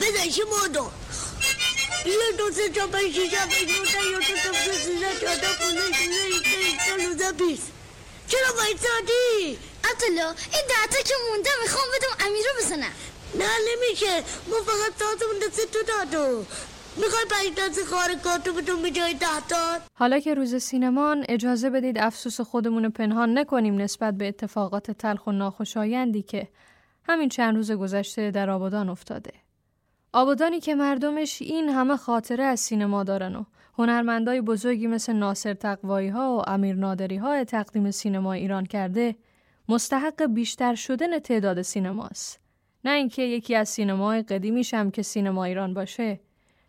بزن 0.00 0.30
شما 0.30 0.68
دو 0.68 0.90
یه 2.06 2.36
دو 2.38 2.50
سه 2.50 2.70
چهار 2.70 2.88
پنج 2.88 3.14
شیش 3.14 3.34
هفت 3.34 3.52
هشت 3.52 3.70
نه 3.70 3.84
ده 3.92 4.10
یازده 4.10 4.44
دوازده 4.44 4.72
سیزده 4.72 5.20
چهارده 5.20 5.48
پانزده 6.88 7.58
چرا 8.28 8.56
وایسادی 8.56 9.58
عطلا 9.92 10.28
این 10.28 10.64
دهتا 10.68 11.02
که 11.08 11.14
مونده 11.30 11.50
می‌خوام 11.62 11.84
بدم 11.94 12.26
امیر 12.26 12.42
رو 12.42 12.60
بزنم. 12.60 12.92
نه 13.38 13.50
نمیشه. 13.68 14.16
ما 14.50 14.56
فقط 14.56 14.92
سازمون 14.98 15.36
دست 15.46 15.72
تو 15.72 15.78
دادو. 15.88 16.44
می‌خوای 16.96 17.24
خواهر 17.88 18.14
کارتو 18.14 18.52
بدون 18.52 18.82
به 18.82 18.90
جای 18.90 19.14
تا؟ 19.48 19.78
حالا 19.94 20.18
که 20.18 20.34
روز 20.34 20.54
سینمان 20.54 21.24
اجازه 21.28 21.70
بدید 21.70 21.98
افسوس 21.98 22.40
خودمون 22.40 22.84
رو 22.84 22.90
پنهان 22.90 23.38
نکنیم 23.38 23.76
نسبت 23.76 24.14
به 24.14 24.28
اتفاقات 24.28 24.90
تلخ 24.90 25.26
و 25.26 25.32
ناخوشایندی 25.32 26.22
که 26.22 26.48
همین 27.08 27.28
چند 27.28 27.56
روز 27.56 27.72
گذشته 27.72 28.30
در 28.30 28.50
آبادان 28.50 28.88
افتاده. 28.88 29.32
آبادانی 30.12 30.60
که 30.60 30.74
مردمش 30.74 31.42
این 31.42 31.68
همه 31.68 31.96
خاطره 31.96 32.44
از 32.44 32.60
سینما 32.60 33.04
دارن 33.04 33.36
و 33.36 33.44
هنرمندای 33.78 34.40
بزرگی 34.40 34.86
مثل 34.86 35.12
ناصر 35.12 35.54
تقوایی 35.54 36.08
ها 36.08 36.36
و 36.36 36.50
امیر 36.50 36.76
نادری 36.76 37.16
ها 37.16 37.44
تقدیم 37.44 37.90
سینما 37.90 38.32
ایران 38.32 38.66
کرده 38.66 39.16
مستحق 39.68 40.26
بیشتر 40.26 40.74
شدن 40.74 41.18
تعداد 41.18 41.62
سینماست. 41.62 42.40
نه 42.84 42.90
اینکه 42.90 43.22
یکی 43.22 43.54
از 43.54 43.68
سینمای 43.68 44.22
قدیمیش 44.22 44.74
هم 44.74 44.90
که 44.90 45.02
سینما 45.02 45.44
ایران 45.44 45.74
باشه. 45.74 46.20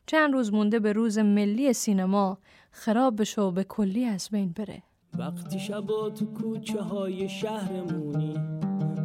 چند 0.06 0.34
روز 0.34 0.54
مونده 0.54 0.80
به 0.80 0.94
روز 0.94 1.18
ملی 1.18 1.74
سینما 1.74 2.38
خراب 2.72 3.22
بشه 3.22 3.42
و 3.42 3.52
به 3.52 3.64
کلی 3.64 4.06
از 4.06 4.30
بین 4.32 4.50
بره. 4.50 4.84
وقتی 5.18 5.60
شبا 5.60 6.10
تو 6.10 6.26
کوچه 6.26 6.82
های 6.82 7.30
شهرمونی 7.30 8.34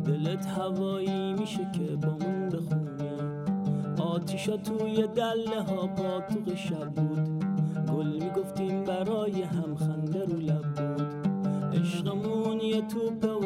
دلت 0.06 0.46
هوایی 0.46 1.34
میشه 1.34 1.70
که 1.72 1.96
با 1.96 2.16
من 2.20 2.48
بخونی. 2.48 2.88
آتیشا 4.00 4.56
توی 4.56 5.06
دله 5.06 5.62
ها 5.62 5.86
پاتوق 5.86 6.54
شب 6.54 6.90
بود. 6.90 7.44
گل 7.92 8.24
می‌گفتیم 8.24 8.84
برای 8.84 9.42
هم 9.42 9.74
خنده 9.74 10.24
رو 10.24 10.36
لب 10.36 10.74
بود. 10.74 11.28
عشقمون 11.80 12.60
یه 12.60 12.82
توپ 12.82 13.37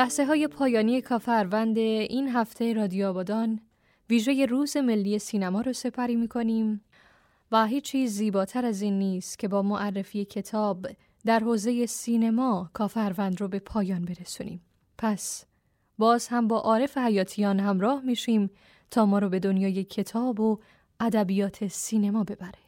لحظه 0.00 0.24
های 0.24 0.48
پایانی 0.48 1.00
کافروند 1.00 1.78
این 1.78 2.28
هفته 2.28 2.72
رادیو 2.72 3.08
آبادان 3.08 3.60
ویژه 4.10 4.46
روز 4.46 4.76
ملی 4.76 5.18
سینما 5.18 5.60
رو 5.60 5.72
سپری 5.72 6.16
می 6.16 6.28
کنیم 6.28 6.84
و 7.52 7.66
هیچ 7.66 7.84
چیز 7.84 8.12
زیباتر 8.12 8.64
از 8.64 8.82
این 8.82 8.98
نیست 8.98 9.38
که 9.38 9.48
با 9.48 9.62
معرفی 9.62 10.24
کتاب 10.24 10.86
در 11.24 11.40
حوزه 11.40 11.86
سینما 11.86 12.70
کافروند 12.72 13.40
رو 13.40 13.48
به 13.48 13.58
پایان 13.58 14.04
برسونیم. 14.04 14.60
پس 14.98 15.44
باز 15.98 16.28
هم 16.28 16.48
با 16.48 16.58
عارف 16.58 16.98
حیاتیان 16.98 17.60
همراه 17.60 18.02
میشیم 18.04 18.50
تا 18.90 19.06
ما 19.06 19.18
رو 19.18 19.28
به 19.28 19.38
دنیای 19.38 19.84
کتاب 19.84 20.40
و 20.40 20.58
ادبیات 21.00 21.66
سینما 21.66 22.24
ببره. 22.24 22.60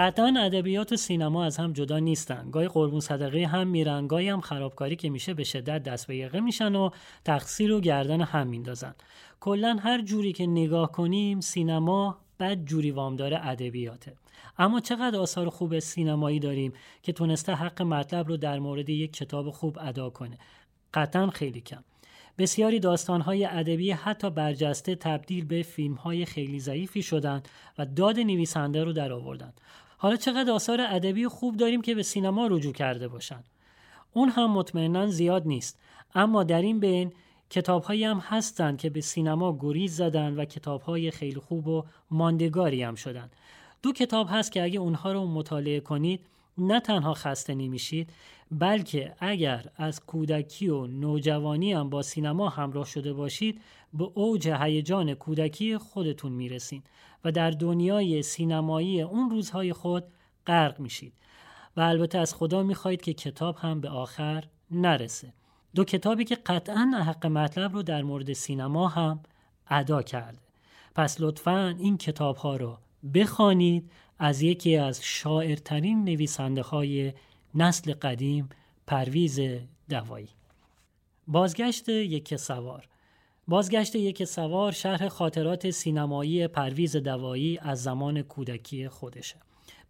قطعا 0.00 0.34
ادبیات 0.38 0.92
و 0.92 0.96
سینما 0.96 1.44
از 1.44 1.56
هم 1.56 1.72
جدا 1.72 1.98
نیستن. 1.98 2.50
گاهی 2.50 2.68
قربون 2.68 3.00
صدقه 3.00 3.46
هم 3.46 3.66
میرن 3.66 4.06
گاهی 4.06 4.28
هم 4.28 4.40
خرابکاری 4.40 4.96
که 4.96 5.10
میشه 5.10 5.34
به 5.34 5.44
شدت 5.44 5.82
دست 5.82 6.06
به 6.06 6.16
یقه 6.16 6.40
میشن 6.40 6.74
و 6.74 6.90
تقصیر 7.24 7.72
و 7.72 7.80
گردن 7.80 8.20
هم 8.20 8.46
میندازن. 8.46 8.94
کلا 9.40 9.78
هر 9.82 10.02
جوری 10.02 10.32
که 10.32 10.46
نگاه 10.46 10.92
کنیم 10.92 11.40
سینما 11.40 12.18
بد 12.40 12.64
جوری 12.64 12.90
وام 12.90 13.16
داره 13.16 13.46
ادبیاته. 13.46 14.12
اما 14.58 14.80
چقدر 14.80 15.18
آثار 15.18 15.48
خوب 15.48 15.78
سینمایی 15.78 16.38
داریم 16.38 16.72
که 17.02 17.12
تونسته 17.12 17.54
حق 17.54 17.82
مطلب 17.82 18.28
رو 18.28 18.36
در 18.36 18.58
مورد 18.58 18.88
یک 18.88 19.12
کتاب 19.12 19.50
خوب 19.50 19.78
ادا 19.80 20.10
کنه. 20.10 20.38
قطعا 20.94 21.30
خیلی 21.30 21.60
کم. 21.60 21.84
بسیاری 22.38 22.80
داستانهای 22.80 23.44
ادبی 23.44 23.90
حتی 23.90 24.30
برجسته 24.30 24.94
تبدیل 24.94 25.44
به 25.44 25.62
فیلمهای 25.62 26.24
خیلی 26.24 26.60
ضعیفی 26.60 27.02
شدند 27.02 27.48
و 27.78 27.86
داد 27.86 28.18
نویسنده 28.18 28.84
رو 28.84 28.92
در 28.92 29.12
آوردن. 29.12 29.52
حالا 30.02 30.16
چقدر 30.16 30.52
آثار 30.52 30.80
ادبی 30.80 31.28
خوب 31.28 31.56
داریم 31.56 31.82
که 31.82 31.94
به 31.94 32.02
سینما 32.02 32.46
رجوع 32.46 32.72
کرده 32.72 33.08
باشن. 33.08 33.44
اون 34.12 34.28
هم 34.28 34.50
مطمئنا 34.50 35.06
زیاد 35.06 35.46
نیست. 35.46 35.78
اما 36.14 36.44
در 36.44 36.62
این 36.62 36.80
بین 36.80 37.12
کتابهایی 37.50 38.04
هم 38.04 38.18
هستند 38.18 38.78
که 38.78 38.90
به 38.90 39.00
سینما 39.00 39.58
گریز 39.60 39.96
زدن 39.96 40.34
و 40.34 40.44
کتابهای 40.44 41.10
خیلی 41.10 41.40
خوب 41.40 41.68
و 41.68 41.84
ماندگاری 42.10 42.82
هم 42.82 42.94
شدن. 42.94 43.30
دو 43.82 43.92
کتاب 43.92 44.26
هست 44.30 44.52
که 44.52 44.62
اگه 44.62 44.80
اونها 44.80 45.12
رو 45.12 45.26
مطالعه 45.26 45.80
کنید 45.80 46.20
نه 46.58 46.80
تنها 46.80 47.14
خسته 47.14 47.54
نمیشید 47.54 48.10
بلکه 48.50 49.14
اگر 49.18 49.66
از 49.76 50.00
کودکی 50.06 50.68
و 50.68 50.86
نوجوانی 50.86 51.72
هم 51.72 51.90
با 51.90 52.02
سینما 52.02 52.48
همراه 52.48 52.86
شده 52.86 53.12
باشید 53.12 53.60
به 53.94 54.04
اوج 54.14 54.48
هیجان 54.48 55.14
کودکی 55.14 55.78
خودتون 55.78 56.32
می‌رسید 56.32 56.82
و 57.24 57.32
در 57.32 57.50
دنیای 57.50 58.22
سینمایی 58.22 59.02
اون 59.02 59.30
روزهای 59.30 59.72
خود 59.72 60.04
غرق 60.46 60.80
میشید. 60.80 61.12
و 61.76 61.80
البته 61.80 62.18
از 62.18 62.34
خدا 62.34 62.62
می‌خواهید 62.62 63.02
که 63.02 63.12
کتاب 63.14 63.56
هم 63.56 63.80
به 63.80 63.88
آخر 63.88 64.44
نرسه. 64.70 65.32
دو 65.74 65.84
کتابی 65.84 66.24
که 66.24 66.34
قطعا 66.34 67.02
حق 67.06 67.26
مطلب 67.26 67.72
رو 67.72 67.82
در 67.82 68.02
مورد 68.02 68.32
سینما 68.32 68.88
هم 68.88 69.20
ادا 69.68 70.02
کرده. 70.02 70.38
پس 70.94 71.16
لطفا 71.20 71.76
این 71.78 71.98
کتاب 71.98 72.36
ها 72.36 72.56
رو 72.56 72.78
بخوانید. 73.14 73.90
از 74.22 74.42
یکی 74.42 74.76
از 74.76 75.04
شاعرترین 75.04 76.04
نویسنده 76.04 76.62
های 76.62 77.12
نسل 77.54 77.94
قدیم 77.94 78.48
پرویز 78.86 79.40
دوایی. 79.88 80.28
بازگشت 81.26 81.88
یک 81.88 82.36
سوار. 82.36 82.88
بازگشت 83.50 83.96
یک 83.96 84.24
سوار 84.24 84.72
شرح 84.72 85.08
خاطرات 85.08 85.70
سینمایی 85.70 86.48
پرویز 86.48 86.96
دوایی 86.96 87.58
از 87.62 87.82
زمان 87.82 88.22
کودکی 88.22 88.88
خودشه. 88.88 89.36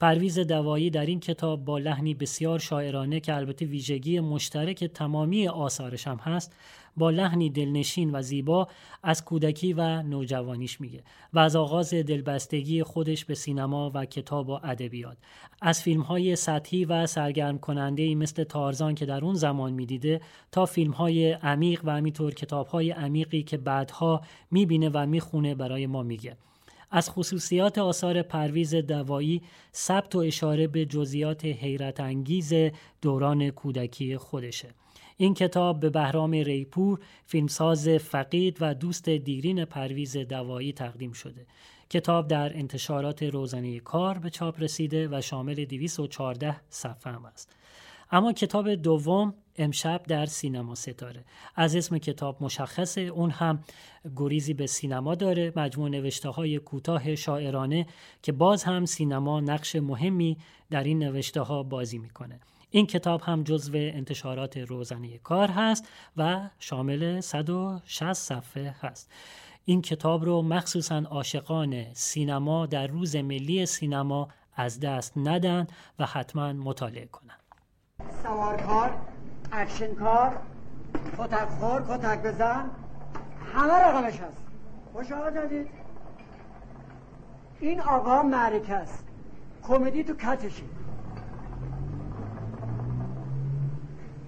پرویز 0.01 0.39
دوایی 0.39 0.91
در 0.91 1.07
این 1.07 1.21
کتاب 1.21 1.65
با 1.65 1.79
لحنی 1.79 2.15
بسیار 2.15 2.59
شاعرانه 2.59 3.21
که 3.21 3.35
البته 3.35 3.67
ویژگی 3.67 4.21
مشترک 4.21 4.85
تمامی 4.85 5.49
آثارش 5.49 6.07
هم 6.07 6.17
هست 6.17 6.53
با 6.97 7.11
لحنی 7.11 7.51
دلنشین 7.51 8.11
و 8.15 8.23
زیبا 8.23 8.69
از 9.03 9.25
کودکی 9.25 9.73
و 9.73 10.03
نوجوانیش 10.03 10.81
میگه 10.81 11.03
و 11.33 11.39
از 11.39 11.57
آغاز 11.57 11.95
دلبستگی 11.95 12.83
خودش 12.83 13.25
به 13.25 13.35
سینما 13.35 13.91
و 13.95 14.05
کتاب 14.05 14.49
و 14.49 14.53
ادبیات. 14.53 15.17
از 15.63 15.83
فیلم 15.83 16.01
های 16.01 16.37
سطحی 16.37 16.85
و 16.85 17.07
سرگرم 17.07 17.59
کننده 17.59 18.15
مثل 18.15 18.45
تارزان 18.45 18.95
که 18.95 19.07
در 19.07 19.25
اون 19.25 19.35
زمان 19.35 19.73
می‌دیده 19.73 20.21
تا 20.53 20.67
فیلم 20.67 20.93
های 20.93 21.33
عمیق 21.33 21.81
و 21.85 21.91
همینطور 21.91 22.35
کتاب 22.35 22.67
های 22.67 22.91
عمیقی 22.91 23.43
که 23.43 23.57
بعدها 23.57 24.23
می‌بینه 24.51 24.89
و 24.89 25.07
می‌خونه 25.07 25.55
برای 25.55 25.87
ما 25.87 26.03
میگه. 26.03 26.37
از 26.91 27.11
خصوصیات 27.11 27.79
آثار 27.79 28.23
پرویز 28.23 28.75
دوایی 28.75 29.43
ثبت 29.75 30.15
و 30.15 30.19
اشاره 30.19 30.67
به 30.67 30.87
جزئیات 30.87 31.45
حیرت 31.45 32.01
انگیز 32.01 32.53
دوران 33.03 33.51
کودکی 33.51 34.17
خودشه. 34.17 34.69
این 35.17 35.35
کتاب 35.35 35.81
به 35.81 35.91
بهرام 35.91 36.31
ریپور 36.31 36.99
فیلمساز 37.27 37.89
فقید 37.89 38.57
و 38.61 38.75
دوست 38.75 39.09
دیرین 39.09 39.65
پرویز 39.65 40.17
دوایی 40.17 40.73
تقدیم 40.73 41.13
شده. 41.13 41.47
کتاب 41.91 42.29
در 42.29 42.57
انتشارات 42.57 43.23
روزانه 43.23 43.81
کار 43.81 44.19
به 44.19 44.31
چاپ 44.31 44.63
رسیده 44.63 45.09
و 45.09 45.21
شامل 45.21 45.65
214 45.65 46.61
صفحه 46.71 47.27
است. 47.27 47.57
اما 48.11 48.33
کتاب 48.33 48.75
دوم 48.75 49.35
امشب 49.61 50.03
در 50.03 50.27
سینما 50.27 50.75
ستاره. 50.75 51.25
از 51.57 51.77
اسم 51.77 51.99
کتاب 51.99 52.43
مشخصه 52.43 53.01
اون 53.01 53.31
هم 53.31 53.65
گریزی 54.17 54.55
به 54.55 54.67
سینما 54.67 55.15
داره. 55.15 55.53
مجموع 55.57 55.89
نوشته 55.89 56.29
های 56.29 56.59
کوتاه 56.59 57.15
شاعرانه 57.15 57.87
که 58.23 58.33
باز 58.33 58.65
هم 58.65 58.85
سینما 58.85 59.41
نقش 59.41 59.77
مهمی 59.77 60.37
در 60.71 60.85
این 60.85 60.99
نوشته 60.99 61.41
ها 61.41 61.63
بازی 61.63 61.99
می‌کنه. 61.99 62.41
این 62.71 62.87
کتاب 62.87 63.21
هم 63.25 63.43
جزو 63.43 63.73
انتشارات 63.75 64.57
روزانه 64.57 65.19
کار 65.19 65.49
هست 65.49 65.89
و 66.17 66.51
شامل 66.59 67.21
160 67.21 68.13
صفحه 68.13 68.75
هست. 68.81 69.11
این 69.65 69.83
کتاب 69.83 70.25
رو 70.25 70.43
مخصوصا 70.43 70.99
عاشقان 70.99 71.95
سینما 71.95 72.67
در 72.67 72.87
روز 72.87 73.17
ملی 73.17 73.67
سینما 73.67 74.29
از 74.55 74.81
دست 74.81 75.13
ندن 75.17 75.67
و 75.99 76.07
حتما 76.07 76.53
مطالعه 76.53 77.07
کنن. 77.07 77.37
سوارکار 78.23 79.20
اکشن 79.53 79.95
کار 79.95 80.37
کتک 81.19 81.49
خور 81.49 81.83
کتک 81.83 82.23
بزن 82.23 82.71
همه 83.55 83.75
رقمش 83.75 84.21
هست. 84.21 84.43
خوش 84.93 85.13
آقا 85.13 85.31
جدید 85.31 85.69
این 87.61 87.81
آقا 87.81 88.23
معرکه 88.23 88.75
است. 88.75 89.05
کمدی 89.63 90.05
تو 90.05 90.15
کتشه. 90.15 90.63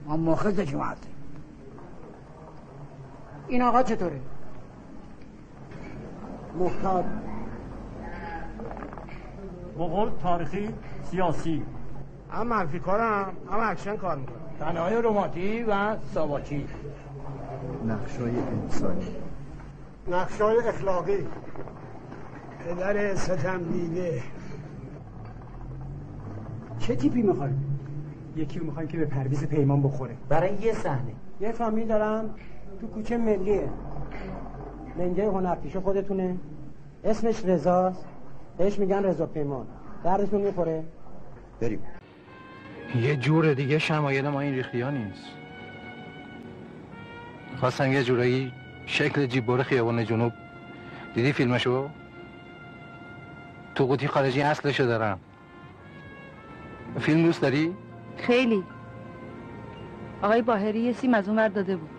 ما 0.07 0.17
مخلص 0.17 0.61
جماعت. 0.61 0.99
این 3.49 3.63
آقا 3.63 3.83
چطوره؟ 3.83 4.21
محتاط 6.59 7.05
بقول 9.75 10.11
تاریخی 10.23 10.75
سیاسی. 11.03 11.63
هم 12.31 12.47
منفی 12.47 12.79
کارم 12.79 13.37
هم 13.51 13.61
اکشن 13.61 13.97
کار 13.97 14.17
می‌کنم. 14.17 14.42
تنهای 14.63 15.03
روماتی 15.03 15.63
و 15.63 15.97
ساواکی 16.15 16.67
نقشای 17.87 18.33
انسانی. 18.63 19.07
نقشای 20.09 20.69
اخلاقی. 20.69 21.27
پدر 22.65 23.15
ستم 23.15 23.63
دیده 23.63 24.23
چه 26.79 26.97
تیپی 26.97 27.23
می‌خوایم 27.23 27.79
یکی 28.37 28.59
رو 28.59 28.67
می‌خوایم 28.67 28.89
که 28.89 28.99
به 28.99 29.05
پرویز 29.05 29.47
پیمان 29.47 29.83
بخوره. 29.83 30.17
برای 30.29 30.55
یه 30.55 30.73
صحنه. 30.73 31.13
یه 31.41 31.53
فامیل 31.53 31.89
دارم 31.89 32.35
تو 32.81 32.87
کوچه 32.87 33.17
ملیه. 33.17 33.69
لنگه 34.99 35.29
هنرپیشه 35.29 35.81
خودتونه. 35.81 36.37
اسمش 37.05 37.45
رضاست. 37.45 38.05
بهش 38.59 38.79
میگن 38.79 39.05
رضا 39.05 39.27
پیمان 39.27 39.67
دردتون 40.05 40.41
می‌خوره؟ 40.41 40.85
بریم. 41.61 41.81
یه 43.01 43.17
جور 43.17 43.55
دیگه 43.55 43.79
شمایل 43.79 44.29
ما 44.29 44.41
این 44.41 44.55
ریختی 44.55 44.81
ها 44.81 44.91
نیست. 44.91 45.25
خواستم 47.57 47.93
یه 47.93 48.05
جورایی 48.05 48.53
شکل 48.87 49.27
جیبور 49.27 49.63
خیابان 49.63 50.05
جنوب. 50.05 50.33
دیدی 51.15 51.33
فیلمشو؟ 51.33 51.89
تو 53.75 53.87
قوطی 53.87 54.07
خارجی 54.07 54.43
اصلشو 54.43 54.85
دارم. 54.85 55.21
فیلم 57.01 57.23
دوست 57.23 57.43
داری؟ 57.43 57.73
خیلی. 58.17 58.63
آقای 60.23 60.43
باهری 60.43 60.81
یه 60.81 60.93
سیم 60.93 61.15
از 61.15 61.29
اون 61.29 61.39
ور 61.39 61.49
داده 61.49 61.77
بود. 61.77 61.91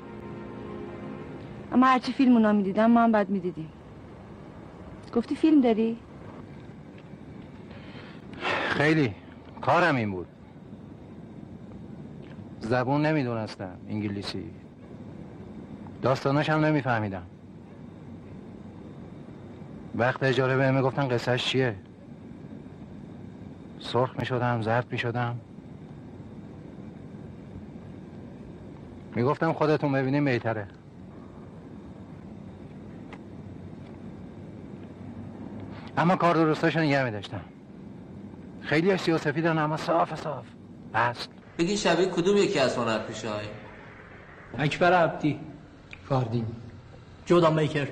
اما 1.71 1.85
هرچی 1.85 2.11
فیلم 2.11 2.33
اونا 2.33 2.51
می‌دیدم 2.53 2.91
ما 2.91 3.03
هم 3.03 3.11
بعد 3.11 3.29
می‌دیدیم. 3.29 3.69
گفتی 5.15 5.35
فیلم 5.35 5.61
داری؟ 5.61 5.97
خیلی. 8.69 9.13
کارم 9.61 9.95
این 9.95 10.11
بود. 10.11 10.27
زبون 12.63 13.05
نمی‌دونستم 13.05 13.77
انگلیسی. 13.89 14.51
داستاناش 16.01 16.49
هم 16.49 16.65
نمیفهمیدم. 16.65 17.23
وقت 19.95 20.23
اجاره 20.23 20.57
بهم 20.57 20.81
گفتن 20.81 21.07
قصهش 21.07 21.45
چیه؟ 21.45 21.75
سرخ 23.79 24.19
می 24.19 24.25
شدم 24.25 24.61
زرد 24.61 24.91
می 24.91 24.97
شدم 24.97 25.39
می 29.15 29.23
گفتم 29.23 29.53
خودتون 29.53 29.91
ببینیم 29.91 30.25
بهتره 30.25 30.67
اما 35.97 36.15
کار 36.15 36.35
درستاشو 36.35 36.79
نگه 36.79 37.03
می 37.03 37.11
داشتم 37.11 37.41
خیلی 38.61 38.97
سیاسفیدن 38.97 39.57
اما 39.57 39.77
صاف 39.77 40.15
صاف. 40.15 40.45
اصل 40.93 41.29
بگی 41.57 41.77
شبیه 41.77 42.05
کدوم 42.05 42.37
یکی 42.37 42.59
از 42.59 42.75
هنرپیشه 42.75 43.29
های 43.29 43.45
اکبر 44.57 44.93
عبدی. 44.93 45.39
فاردین 46.09 46.45
جودان 47.25 47.55
بیکر 47.55 47.87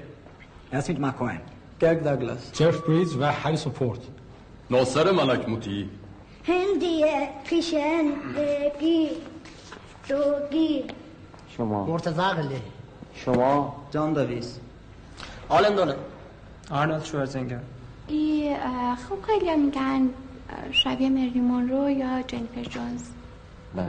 اسمیت 0.73 0.99
مکوین 0.99 1.39
گرگ 1.79 2.03
داگلاس 2.03 2.51
جف 2.53 2.77
بریز 2.81 3.15
و 3.15 3.23
هریسون 3.23 3.73
فورد. 3.73 3.99
ناصر 4.69 5.11
ملک 5.11 5.49
موتی. 5.49 5.89
هندیه 6.47 7.29
کشن 7.51 8.05
گیر 8.79 9.11
دوگیر 10.07 10.85
شما. 11.57 11.85
مرتضی 11.85 12.21
قلی 12.21 12.61
شما. 13.15 13.85
جان 13.91 14.13
دویس. 14.13 14.59
آلن 15.49 15.75
دولن 15.75 15.95
آرنولد 16.71 17.03
شوارزنگر. 17.03 17.59
ای 18.07 18.55
خب 19.09 19.21
خیلی 19.21 19.49
هم 19.49 19.59
میگن 19.59 20.09
شبیه 20.71 21.09
مری 21.09 21.39
مونرو 21.39 21.89
یا 21.89 22.21
جنیفر 22.21 22.63
جونز. 22.63 23.03
بله. 23.75 23.85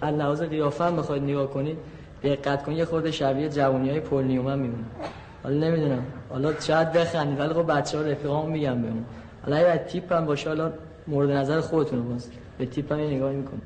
از 0.00 0.14
لحاظ 0.14 0.42
قیافه 0.42 0.84
هم 0.84 0.96
بخواید 0.96 1.22
نگاه 1.22 1.50
کنید 1.50 1.78
دقت 2.22 2.62
کنید 2.62 2.78
یه 2.78 2.84
خورده 2.84 3.10
شبیه 3.10 3.48
جوانی 3.48 3.90
های 3.90 4.00
پول 4.00 4.24
نیومن 4.24 4.58
میمونه. 4.58 4.84
حالا 5.42 5.56
نمی‌دونم. 5.56 6.04
حالا 6.30 6.60
شاید 6.60 6.92
بخندید 6.92 7.40
ولی 7.40 7.54
خب 7.54 7.78
بچه 7.78 7.98
ها 7.98 8.04
رفیقام 8.04 8.50
میگم 8.50 8.82
بهمون. 8.82 9.04
حالا 9.44 9.56
اگه 9.56 9.78
تیپ 9.78 10.12
هم 10.12 10.26
باشه 10.26 10.48
حالا 10.48 10.72
مورد 11.06 11.30
نظر 11.30 11.60
خودتون 11.60 12.08
باز. 12.08 12.30
به 12.58 12.66
تیپ 12.66 12.92
هم 12.92 13.00
یه 13.00 13.10
نگاهی 13.10 13.36
می‌کنم. 13.36 13.62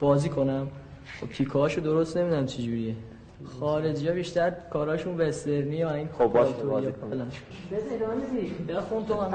بازی 0.00 0.28
کنم. 0.28 0.68
خب 1.20 1.26
تیکه 1.26 1.52
هاشو 1.52 1.80
درست 1.80 2.16
نمی‌دونم 2.16 2.46
چی 2.46 2.62
جوریه 2.62 2.94
خارجی 3.44 4.08
ها 4.08 4.14
بیشتر 4.14 4.50
کاراشون 4.50 5.20
وسترنی 5.20 5.76
یا 5.76 5.94
این 5.94 6.08
خب 6.18 6.26
باشه 6.26 6.52
بازی 6.52 6.92
کن 6.92 7.30
بخون 8.68 9.06
تو 9.06 9.14
هم 9.14 9.30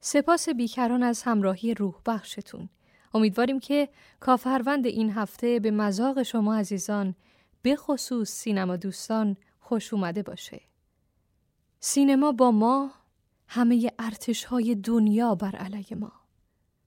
سپاس 0.00 0.48
بیکران 0.48 1.02
از 1.02 1.22
همراهی 1.22 1.74
روح 1.74 1.94
بخشتون. 2.06 2.68
امیدواریم 3.14 3.60
که 3.60 3.88
کافروند 4.20 4.86
این 4.86 5.10
هفته 5.10 5.60
به 5.60 5.70
مذاق 5.70 6.22
شما 6.22 6.54
عزیزان 6.54 7.14
به 7.62 7.76
خصوص 7.76 8.30
سینما 8.30 8.76
دوستان 8.76 9.36
خوش 9.60 9.94
اومده 9.94 10.22
باشه. 10.22 10.60
سینما 11.80 12.32
با 12.32 12.50
ما 12.50 12.90
همه 13.48 13.92
ارتش 13.98 14.44
های 14.44 14.74
دنیا 14.74 15.34
بر 15.34 15.56
علیه 15.56 15.96
ما. 15.96 16.12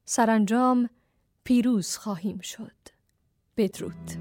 سرانجام 0.05 0.89
پیروز 1.43 1.97
خواهیم 1.97 2.39
شد. 2.39 2.90
بدرود 3.61 4.11